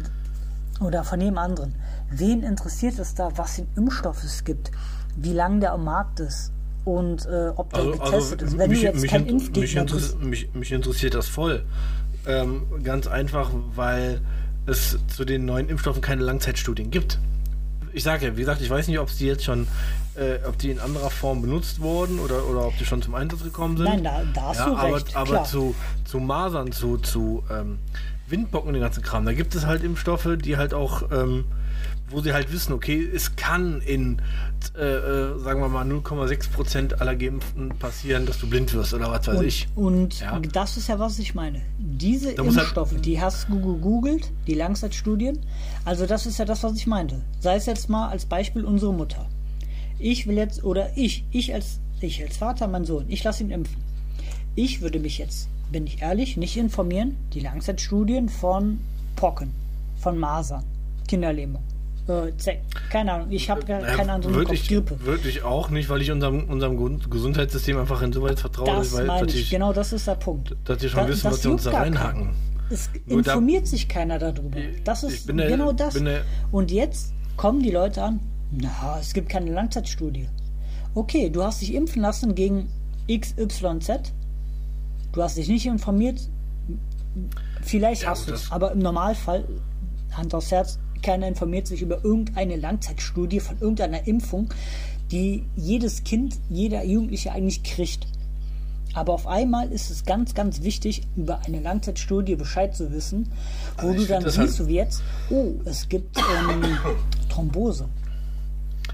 [0.82, 1.76] oder von jedem anderen,
[2.10, 4.72] wen interessiert es da, was für Impfstoff es gibt,
[5.16, 6.52] wie lange der am Markt ist
[6.98, 8.58] und äh, ob der Also, getestet also ist.
[8.58, 9.44] Wenn mich, du jetzt mich, kein inter- mich,
[9.76, 11.64] Impfgegner bist, mich, mich interessiert das voll.
[12.28, 14.22] Ähm, ganz einfach, weil
[14.66, 17.18] es zu den neuen Impfstoffen keine Langzeitstudien gibt.
[17.94, 19.68] Ich sage ja, wie gesagt, ich weiß nicht, ob die jetzt schon,
[20.16, 23.42] äh, ob die in anderer Form benutzt wurden oder, oder ob die schon zum Einsatz
[23.44, 23.86] gekommen sind.
[23.88, 25.44] Nein, da- da hast ja, du aber, recht, Aber klar.
[25.46, 25.74] zu,
[26.06, 27.80] zu Masern, zu, zu ähm,
[28.28, 31.46] Windpocken und den ganzen Kram, da gibt es halt Impfstoffe, die halt auch, ähm,
[32.12, 34.22] wo sie halt wissen, okay, es kann in,
[34.78, 39.28] äh, äh, sagen wir mal, 0,6% aller Geimpften passieren, dass du blind wirst oder was
[39.28, 39.68] weiß Und, ich.
[39.76, 40.40] und Ja.
[40.40, 41.62] das ist ja, was ich meine.
[41.78, 45.40] Diese Da halt- Impfstoffe, die hast du gegoogelt, die Langzeitstudien.
[45.86, 47.22] Also das ist ja das, was ich meinte.
[47.40, 49.26] Sei es jetzt mal als Beispiel unsere Mutter.
[50.00, 53.52] Ich will jetzt, oder ich, ich als, ich als Vater, mein Sohn, ich lasse ihn
[53.52, 53.78] impfen.
[54.56, 58.80] Ich würde mich jetzt, bin ich ehrlich, nicht informieren, die Langzeitstudien von
[59.16, 59.52] Pocken,
[60.00, 60.64] von Masern,
[61.08, 61.62] Kinderlähmung,
[62.10, 65.90] äh, Zeck, keine Ahnung, ich habe Naja, keine andere würde ich, würde ich auch nicht,
[65.90, 69.94] weil ich unserem, unserem Gesundheitssystem einfach insoweit vertraue, Das weil, meine ich, ich, genau das
[69.94, 70.56] ist der Punkt.
[70.66, 72.32] dass die schon Da- wissen, was sie uns da reinhacken.
[72.72, 74.60] Es Nur da- informiert sich keiner darüber.
[74.84, 75.94] Das ist der- genau das.
[75.96, 78.20] der- Und jetzt kommen die Leute an,
[78.52, 80.28] na, es gibt keine Langzeitstudie.
[80.96, 82.70] Okay, du hast dich impfen lassen gegen
[83.08, 84.14] XYZ.
[85.12, 86.20] Du hast dich nicht informiert.
[87.62, 89.44] Vielleicht Ja, hast du es, aber im Normalfall,
[90.12, 94.54] Hand aufs Herz, keiner informiert sich über irgendeine Langzeitstudie von irgendeiner Impfung,
[95.12, 98.06] die jedes Kind, jeder Jugendliche eigentlich kriegt.
[98.94, 103.32] Aber auf einmal ist es ganz, ganz wichtig, über eine Langzeitstudie Bescheid zu wissen,
[103.80, 106.64] wo Also du dann siehst, halt- so wie jetzt, oh, es gibt ähm,
[107.30, 107.86] Thrombose.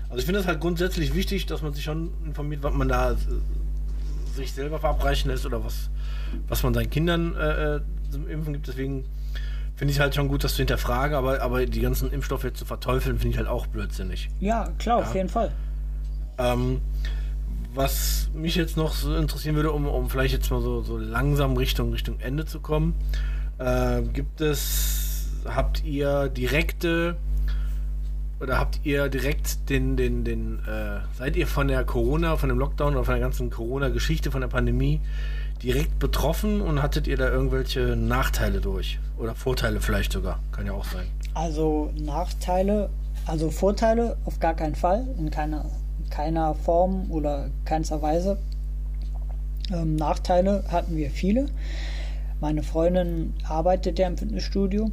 [0.10, 3.12] Also ich finde es halt grundsätzlich wichtig, dass man sich schon informiert, was man da
[3.12, 3.16] äh,
[4.36, 5.90] sich selber verabreichen lässt oder was,
[6.50, 7.82] was man seinen Kindern äh, äh,
[8.12, 8.68] zum Impfen gibt.
[8.68, 9.06] Deswegen
[9.76, 12.66] finde ich halt schon gut, das zu hinterfragen, aber, aber die ganzen Impfstoffe jetzt zu
[12.66, 14.30] verteufeln, finde ich halt auch blödsinnig.
[14.40, 15.52] Ja, klar, auf jeden Fall.
[16.38, 16.82] Ähm,
[17.74, 21.58] was mich jetzt noch so interessieren würde, um, um vielleicht jetzt mal so, so langsam
[21.58, 22.96] Richtung, Richtung Ende zu kommen,
[23.58, 27.18] äh, gibt es, habt ihr direkte
[28.40, 32.60] oder habt ihr direkt den, den, den, äh, seid ihr von der Corona, von dem
[32.60, 35.02] Lockdown oder von der ganzen Corona-Geschichte, von der Pandemie
[35.66, 39.00] direkt betroffen und hattet ihr da irgendwelche Nachteile durch?
[39.18, 40.40] Oder Vorteile vielleicht sogar?
[40.52, 41.08] Kann ja auch sein.
[41.34, 42.92] Also Nachteile,
[43.26, 45.66] also Vorteile auf gar keinen Fall, in keiner,
[46.12, 48.38] keiner Form oder keinster Weise.
[49.74, 51.48] Ähm, Nachteile hatten wir viele.
[52.40, 54.92] Meine Freundin arbeitet ja im Fitnessstudio,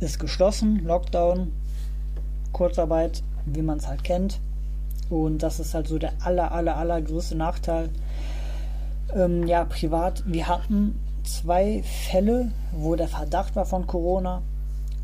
[0.00, 1.52] ist geschlossen, Lockdown,
[2.52, 4.40] Kurzarbeit, wie man es halt kennt.
[5.10, 7.90] Und das ist halt so der aller, aller, aller größte Nachteil.
[9.14, 14.42] Ähm, ja, privat, wir hatten zwei Fälle, wo der Verdacht war von Corona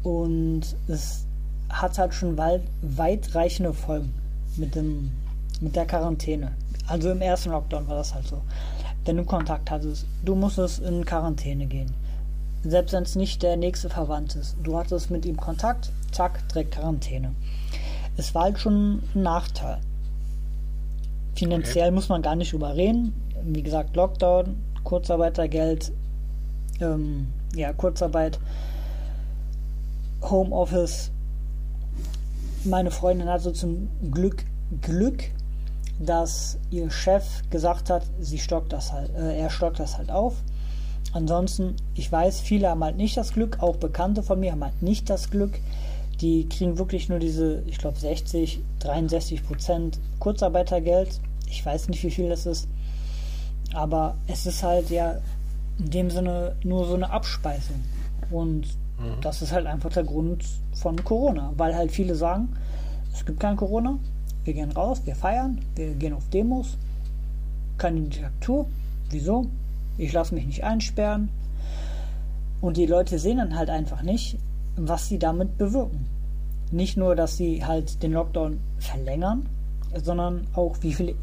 [0.02, 1.26] und es
[1.70, 4.14] hat halt schon weit, weitreichende Folgen
[4.56, 5.10] mit, dem,
[5.60, 6.52] mit der Quarantäne.
[6.86, 8.42] Also im ersten Lockdown war das halt so.
[9.04, 11.92] Wenn du Kontakt hattest, du musstest in Quarantäne gehen.
[12.62, 14.56] Selbst wenn es nicht der nächste Verwandte ist.
[14.62, 17.32] Du hattest mit ihm Kontakt, zack, direkt Quarantäne.
[18.16, 19.78] Es war halt schon ein Nachteil.
[21.34, 21.94] Finanziell okay.
[21.94, 23.12] muss man gar nicht überreden.
[23.44, 25.92] Wie gesagt, Lockdown, Kurzarbeitergeld,
[26.80, 28.38] ähm, ja, Kurzarbeit,
[30.22, 31.10] Homeoffice.
[32.64, 34.44] Meine Freundin hatte zum Glück
[34.80, 35.24] Glück,
[35.98, 40.34] dass ihr Chef gesagt hat, sie stockt das halt, äh, er stockt das halt auf.
[41.12, 44.82] Ansonsten, ich weiß, viele haben halt nicht das Glück, auch Bekannte von mir haben halt
[44.82, 45.60] nicht das Glück.
[46.20, 51.20] Die kriegen wirklich nur diese, ich glaube, 60, 63 Prozent Kurzarbeitergeld.
[51.48, 52.68] Ich weiß nicht, wie viel das ist.
[53.72, 55.16] Aber es ist halt ja
[55.78, 57.82] in dem Sinne nur so eine Abspeisung.
[58.30, 58.66] Und
[58.98, 59.20] mhm.
[59.20, 60.44] das ist halt einfach der Grund
[60.74, 61.52] von Corona.
[61.56, 62.48] Weil halt viele sagen,
[63.12, 63.98] es gibt kein Corona,
[64.44, 66.76] wir gehen raus, wir feiern, wir gehen auf Demos,
[67.78, 68.66] keine Diktatur.
[69.10, 69.46] Wieso?
[69.96, 71.28] Ich lasse mich nicht einsperren.
[72.60, 74.38] Und die Leute sehen dann halt einfach nicht,
[74.76, 76.06] was sie damit bewirken.
[76.70, 79.46] Nicht nur, dass sie halt den Lockdown verlängern,
[80.02, 81.14] sondern auch, wie viele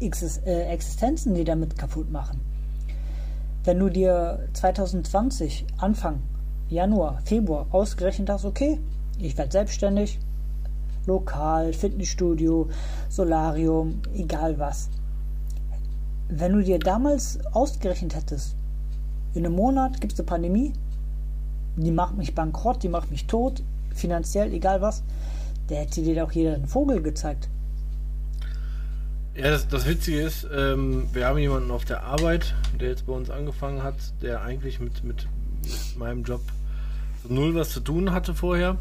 [0.00, 2.40] Existenzen die damit kaputt machen.
[3.64, 6.20] Wenn du dir 2020, Anfang
[6.68, 8.78] Januar, Februar ausgerechnet hast, okay,
[9.18, 10.18] ich werde selbstständig,
[11.06, 12.68] lokal, Fitnessstudio,
[13.08, 14.88] Solarium, egal was.
[16.28, 18.56] Wenn du dir damals ausgerechnet hättest,
[19.34, 20.72] in einem Monat gibt es eine Pandemie,
[21.76, 23.62] die macht mich bankrott, die macht mich tot,
[23.94, 25.02] finanziell, egal was,
[25.68, 27.48] der hätte dir doch jeder einen Vogel gezeigt.
[29.36, 33.12] Ja, das, das Witzige ist, ähm, wir haben jemanden auf der Arbeit, der jetzt bei
[33.12, 35.28] uns angefangen hat, der eigentlich mit, mit,
[35.62, 36.40] mit meinem Job
[37.28, 38.76] null was zu tun hatte vorher.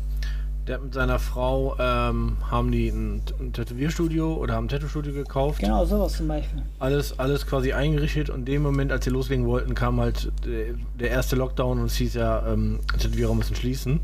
[0.68, 5.14] Der hat mit seiner Frau, ähm, haben die ein, ein Tätowierstudio oder haben ein Tattoo-Studio
[5.14, 5.60] gekauft.
[5.60, 6.62] Genau, sowas zum Beispiel.
[6.78, 10.76] Alles, alles quasi eingerichtet und in dem Moment, als sie loslegen wollten, kam halt der,
[11.00, 14.00] der erste Lockdown und es hieß ja, ähm, Tätowierer müssen schließen.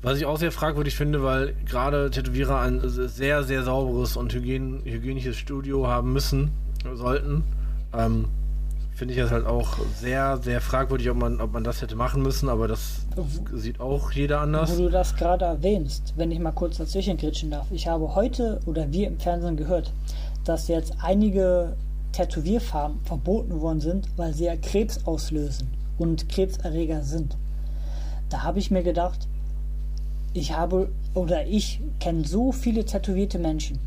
[0.00, 4.82] Was ich auch sehr fragwürdig finde, weil gerade Tätowierer ein sehr, sehr sauberes und hygien
[4.84, 6.52] hygienisches Studio haben müssen,
[6.94, 7.42] sollten.
[7.92, 8.26] Ähm,
[8.94, 12.22] finde ich das halt auch sehr, sehr fragwürdig, ob man, ob man das hätte machen
[12.22, 13.06] müssen, aber das
[13.52, 14.76] sieht auch jeder anders.
[14.76, 17.66] Wo du das gerade erwähnst, wenn ich mal kurz dazwischen kritschen darf.
[17.70, 19.92] Ich habe heute oder wir im Fernsehen gehört,
[20.44, 21.76] dass jetzt einige
[22.12, 25.68] Tätowierfarben verboten worden sind, weil sie ja Krebs auslösen
[25.98, 27.36] und Krebserreger sind.
[28.30, 29.28] Da habe ich mir gedacht,
[30.34, 33.78] ich habe oder ich kenne so viele tätowierte Menschen,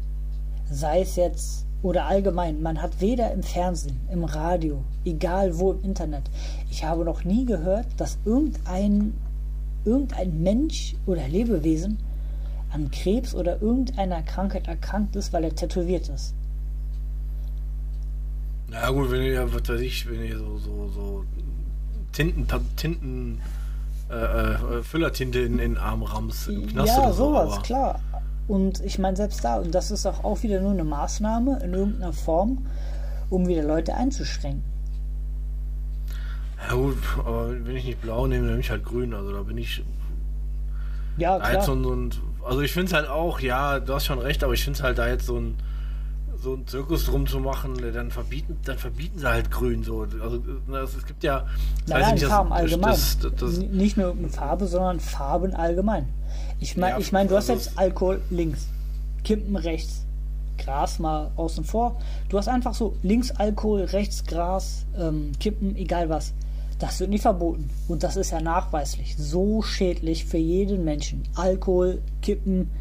[0.69, 5.83] sei es jetzt oder allgemein, man hat weder im Fernsehen, im Radio, egal wo im
[5.83, 6.23] Internet,
[6.69, 9.13] ich habe noch nie gehört, dass irgendein,
[9.83, 11.97] irgendein Mensch oder Lebewesen
[12.71, 16.33] an Krebs oder irgendeiner Krankheit erkrankt ist, weil er tätowiert ist.
[18.69, 21.25] Na gut, wenn ihr, was weiß ich, wenn ihr so, so, so
[22.13, 23.41] Tinten, Tinten,
[24.11, 27.99] äh, äh, Füllertinte in den Arm rammst, im Knast Ja, sowas, so, klar.
[28.47, 31.73] Und ich meine, selbst da, und das ist auch, auch wieder nur eine Maßnahme in
[31.73, 32.65] irgendeiner Form,
[33.29, 34.63] um wieder Leute einzuschränken.
[36.67, 39.13] Ja gut, aber wenn ich nicht blau nehme, nehme ich halt grün.
[39.13, 39.83] Also da bin ich.
[41.17, 41.49] Ja, klar.
[41.49, 42.11] Halt so ein, so ein,
[42.45, 44.83] also ich finde es halt auch, ja, du hast schon recht, aber ich finde es
[44.83, 45.55] halt da jetzt so ein
[46.41, 50.07] so einen Zirkus drum zu machen, dann verbieten, dann verbieten sie halt grün so.
[50.71, 51.45] Also es gibt ja.
[51.87, 52.91] Nein, nein, Farben das, allgemein.
[52.91, 56.07] Das, das, nicht nur eine Farbe, sondern Farben allgemein.
[56.59, 58.67] Ich meine, ja, ich mein, du hast jetzt Alkohol links,
[59.23, 60.05] Kippen rechts,
[60.57, 61.99] Gras mal außen vor.
[62.29, 66.33] Du hast einfach so links Alkohol, rechts Gras, ähm, Kippen, egal was.
[66.79, 67.69] Das wird nicht verboten.
[67.87, 71.23] Und das ist ja nachweislich so schädlich für jeden Menschen.
[71.35, 72.71] Alkohol, Kippen,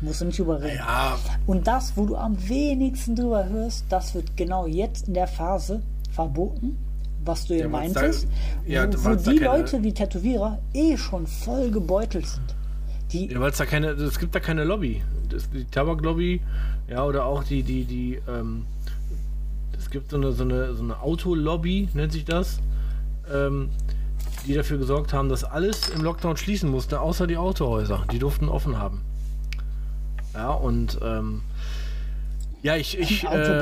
[0.00, 0.76] musst du nicht überreden.
[0.76, 1.18] Ja.
[1.46, 5.82] Und das, wo du am wenigsten drüber hörst, das wird genau jetzt in der Phase
[6.12, 6.76] verboten,
[7.24, 8.26] was du ja, meintest.
[8.66, 12.54] Da, ja, wo, wo die Leute wie Tätowierer eh schon voll gebeutelt sind
[13.12, 15.02] Die, Ja, weil es da keine, es gibt da keine Lobby.
[15.28, 16.40] Das, die Tabaklobby,
[16.88, 18.66] ja, oder auch die, die, die, ähm,
[19.76, 22.60] es gibt so eine, so eine, so eine Autolobby, nennt sich das,
[23.32, 23.70] ähm,
[24.46, 28.04] die dafür gesorgt haben, dass alles im Lockdown schließen musste, außer die Autohäuser.
[28.12, 29.02] Die durften offen haben.
[30.34, 31.42] Ja, und, ähm,
[32.62, 33.60] ja, ich, ich äh,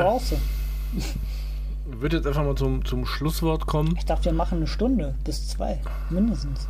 [1.87, 3.95] würde jetzt einfach mal zum, zum Schlusswort kommen.
[3.97, 6.69] Ich dachte, wir machen eine Stunde bis zwei, mindestens.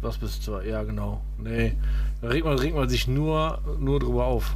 [0.00, 1.20] Was bis zur, ja genau.
[1.38, 1.74] Nee,
[2.20, 4.54] da regt man, regt man sich nur, nur drüber auf.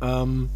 [0.00, 0.48] Ähm,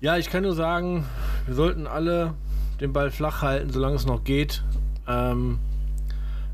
[0.00, 1.04] ja, ich kann nur sagen,
[1.46, 2.34] wir sollten alle
[2.80, 4.62] den Ball flach halten, solange es noch geht.
[5.08, 5.58] Ähm,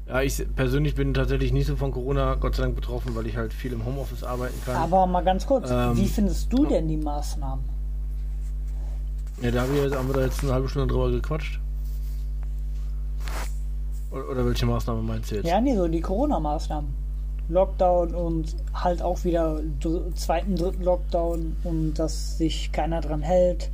[0.09, 3.37] ja, ich persönlich bin tatsächlich nicht so von Corona, Gott sei Dank, betroffen, weil ich
[3.37, 4.77] halt viel im Homeoffice arbeiten kann.
[4.77, 7.65] Aber mal ganz kurz, Ähm, wie findest du denn die Maßnahmen?
[9.43, 11.59] ja, da haben wir, jetzt, haben wir da jetzt eine halbe Stunde drüber gequatscht.
[14.11, 15.47] Oder, oder welche Maßnahme meinst du jetzt?
[15.47, 17.03] Ja, nee, so die Corona-Maßnahmen.
[17.49, 19.61] Lockdown und halt auch wieder
[20.15, 23.71] zweiten, dritten Lockdown und dass sich keiner dran hält.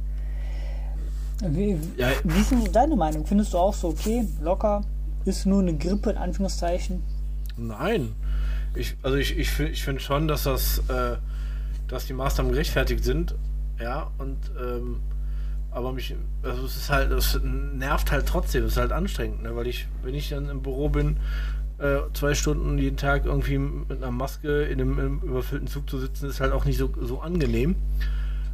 [1.43, 2.09] Wie, Ja.
[2.25, 3.25] wie ist denn deine Meinung?
[3.27, 4.83] Findest du auch so, okay, locker,
[5.25, 7.03] ist nur eine Grippe in Anführungszeichen?
[7.57, 8.15] Nein.
[8.75, 11.17] Ich, also ich, ich, ich finde schon, dass das, äh,
[11.89, 13.35] dass die Maßnahmen gerechtfertigt sind.
[13.81, 15.01] Ja, und ähm,
[15.73, 19.55] aber mich, also es ist halt, es nervt halt trotzdem, es ist halt anstrengend, ne?
[19.55, 21.19] Weil ich, wenn ich dann im Büro bin,
[21.79, 25.99] äh, zwei Stunden jeden Tag irgendwie mit einer Maske in einem, im überfüllten Zug zu
[25.99, 27.77] sitzen, ist halt auch nicht so, so angenehm.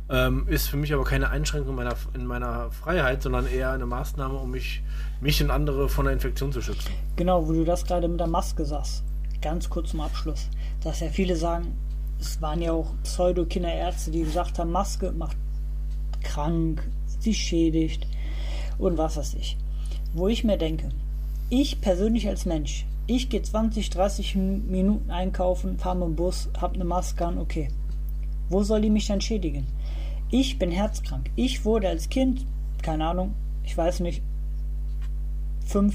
[0.09, 4.37] Ähm, ist für mich aber keine Einschränkung meiner, in meiner Freiheit, sondern eher eine Maßnahme,
[4.37, 4.85] um mich,
[5.21, 6.91] mich und andere von der Infektion zu schützen.
[7.17, 9.03] Genau, wo du das gerade mit der Maske sagst.
[9.41, 10.49] Ganz kurz zum Abschluss.
[10.83, 11.77] Dass ja viele sagen,
[12.21, 15.37] es waren ja auch Pseudo-Kinderärzte, die gesagt haben, Maske macht
[16.23, 16.87] krank,
[17.21, 18.07] sie schädigt
[18.79, 19.57] und was weiß ich.
[20.15, 20.89] Wo ich mir denke,
[21.51, 26.75] ich persönlich als Mensch, ich gehe 20, 30 Minuten einkaufen, fahre mit dem Bus, habe
[26.75, 27.69] eine Maske an, okay.
[28.49, 29.67] Wo soll die mich dann schädigen?
[30.31, 31.31] Ich bin herzkrank.
[31.37, 32.45] Ich wurde als Kind,
[32.83, 34.23] keine Ahnung, ich weiß nicht,
[35.77, 35.95] 5,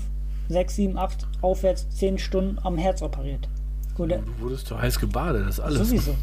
[0.50, 3.50] 6, 7, 8, aufwärts 10 Stunden am Herz operiert.
[3.98, 5.88] Oder Du wurdest so heiß gebadet, das ist alles.
[5.90, 6.16] sowieso.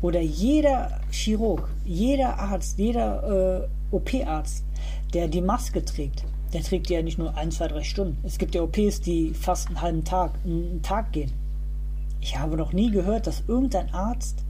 [0.00, 4.64] Oder jeder Chirurg, jeder Arzt, jeder äh, OP-Arzt,
[5.12, 8.16] der die Maske trägt, der trägt die ja nicht nur ein, zwei, drei Stunden.
[8.24, 11.32] Es gibt ja OPs, die fast einen halben Tag, einen Tag gehen.
[12.20, 14.42] Ich habe noch nie gehört, dass irgendein Arzt,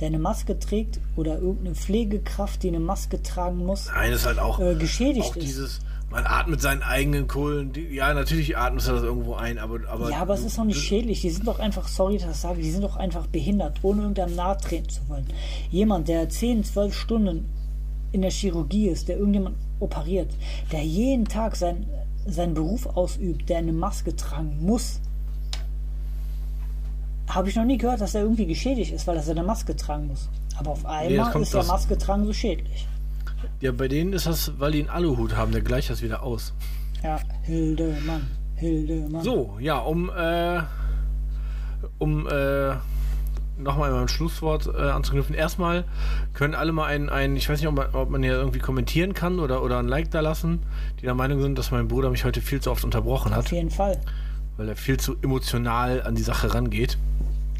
[0.00, 4.38] der eine Maske trägt, oder irgendeine Pflegekraft, die eine Maske tragen muss, Nein, ist halt
[4.38, 5.46] auch, äh, geschädigt auch ist.
[5.46, 5.80] dieses,
[6.10, 7.72] man atmet seinen eigenen Kohlen.
[7.72, 9.80] Die, ja, natürlich atmest du das irgendwo ein, aber.
[9.88, 11.20] aber Ja, aber es ist doch nicht schädlich.
[11.20, 14.00] Die sind doch einfach, sorry, dass ich das sage, die sind doch einfach behindert, ohne
[14.02, 15.26] irgendeinem nahe treten zu wollen.
[15.70, 17.44] Jemand, der 10, 12 Stunden
[18.12, 20.30] in der Chirurgie ist, der irgendjemand operiert,
[20.72, 21.86] der jeden Tag sein,
[22.26, 25.00] seinen Beruf ausübt, der eine Maske tragen muss,
[27.28, 30.06] habe ich noch nie gehört, dass er irgendwie geschädigt ist, weil er seine Maske tragen
[30.08, 30.30] muss.
[30.56, 32.87] Aber auf einmal kommt ist ja das- Maske tragen so schädlich.
[33.60, 36.54] Ja, bei denen ist das, weil die einen Aluhut haben, der gleicht das wieder aus.
[37.02, 39.22] Ja, Hildemann, Hildemann.
[39.22, 40.62] So, ja, um, äh,
[41.98, 42.76] um, äh,
[43.58, 45.34] nochmal mein Schlusswort äh, anzuknüpfen.
[45.34, 45.84] Erstmal
[46.34, 49.14] können alle mal ein, ein ich weiß nicht, ob man, ob man hier irgendwie kommentieren
[49.14, 50.62] kann oder, oder ein Like da lassen,
[51.00, 53.50] die der Meinung sind, dass mein Bruder mich heute viel zu oft unterbrochen Auf hat,
[53.50, 53.98] jeden Fall,
[54.56, 56.98] weil er viel zu emotional an die Sache rangeht.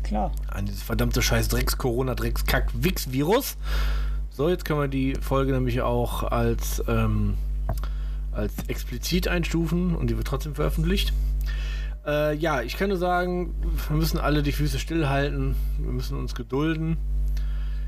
[0.04, 0.30] klar.
[0.48, 3.56] an dieses verdammte scheiß Drecks-Corona-Drecks-Kack-Wix-Virus.
[4.38, 7.34] So, jetzt können wir die Folge nämlich auch als, ähm,
[8.30, 11.12] als explizit einstufen und die wird trotzdem veröffentlicht.
[12.06, 13.52] Äh, ja, ich kann nur sagen,
[13.88, 16.98] wir müssen alle die Füße stillhalten, wir müssen uns gedulden.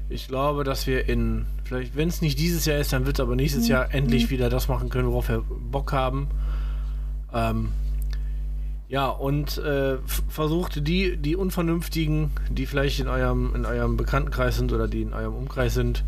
[0.09, 3.25] Ich glaube, dass wir in, vielleicht, wenn es nicht dieses Jahr ist, dann wird es
[3.25, 6.31] aber nächstes Jahr endlich wieder das machen können, worauf wir Bock haben.
[7.33, 7.69] Ähm,
[8.89, 9.99] ja, und äh,
[10.29, 15.13] versucht die, die Unvernünftigen, die vielleicht in eurem, in eurem Bekanntenkreis sind oder die in
[15.13, 16.03] eurem Umkreis sind,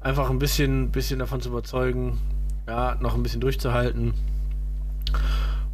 [0.00, 2.18] einfach ein bisschen, bisschen davon zu überzeugen,
[2.66, 4.14] ja, noch ein bisschen durchzuhalten.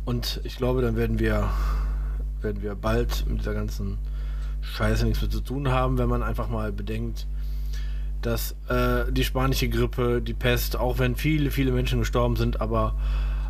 [0.04, 1.50] Und ich glaube, dann werden wir,
[2.40, 3.98] werden wir bald mit dieser ganzen
[4.60, 7.26] Scheiße nichts mehr zu tun haben, wenn man einfach mal bedenkt,
[8.22, 12.96] dass äh, die spanische Grippe, die Pest, auch wenn viele, viele Menschen gestorben sind, aber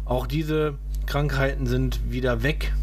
[0.04, 0.74] auch diese
[1.06, 2.74] Krankheiten sind wieder weg.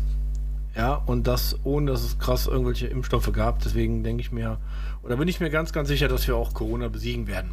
[0.76, 3.62] Ja, und das ohne, dass es krass irgendwelche Impfstoffe gab.
[3.62, 4.58] Deswegen denke ich mir,
[5.04, 7.52] oder bin ich mir ganz, ganz sicher, dass wir auch Corona besiegen werden.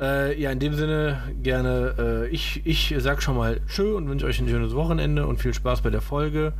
[0.00, 4.26] Äh, ja, in dem Sinne gerne, äh, ich, ich sag schon mal Tschö und wünsche
[4.26, 6.52] euch ein schönes Wochenende und viel Spaß bei der Folge.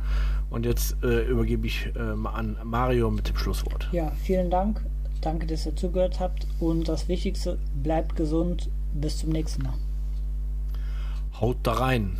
[0.49, 3.87] Und jetzt äh, übergebe ich äh, mal an Mario mit dem Schlusswort.
[3.91, 4.83] Ja, vielen Dank.
[5.21, 6.47] Danke, dass ihr zugehört habt.
[6.59, 8.69] Und das Wichtigste, bleibt gesund.
[8.93, 9.73] Bis zum nächsten Mal.
[11.39, 12.17] Haut da rein.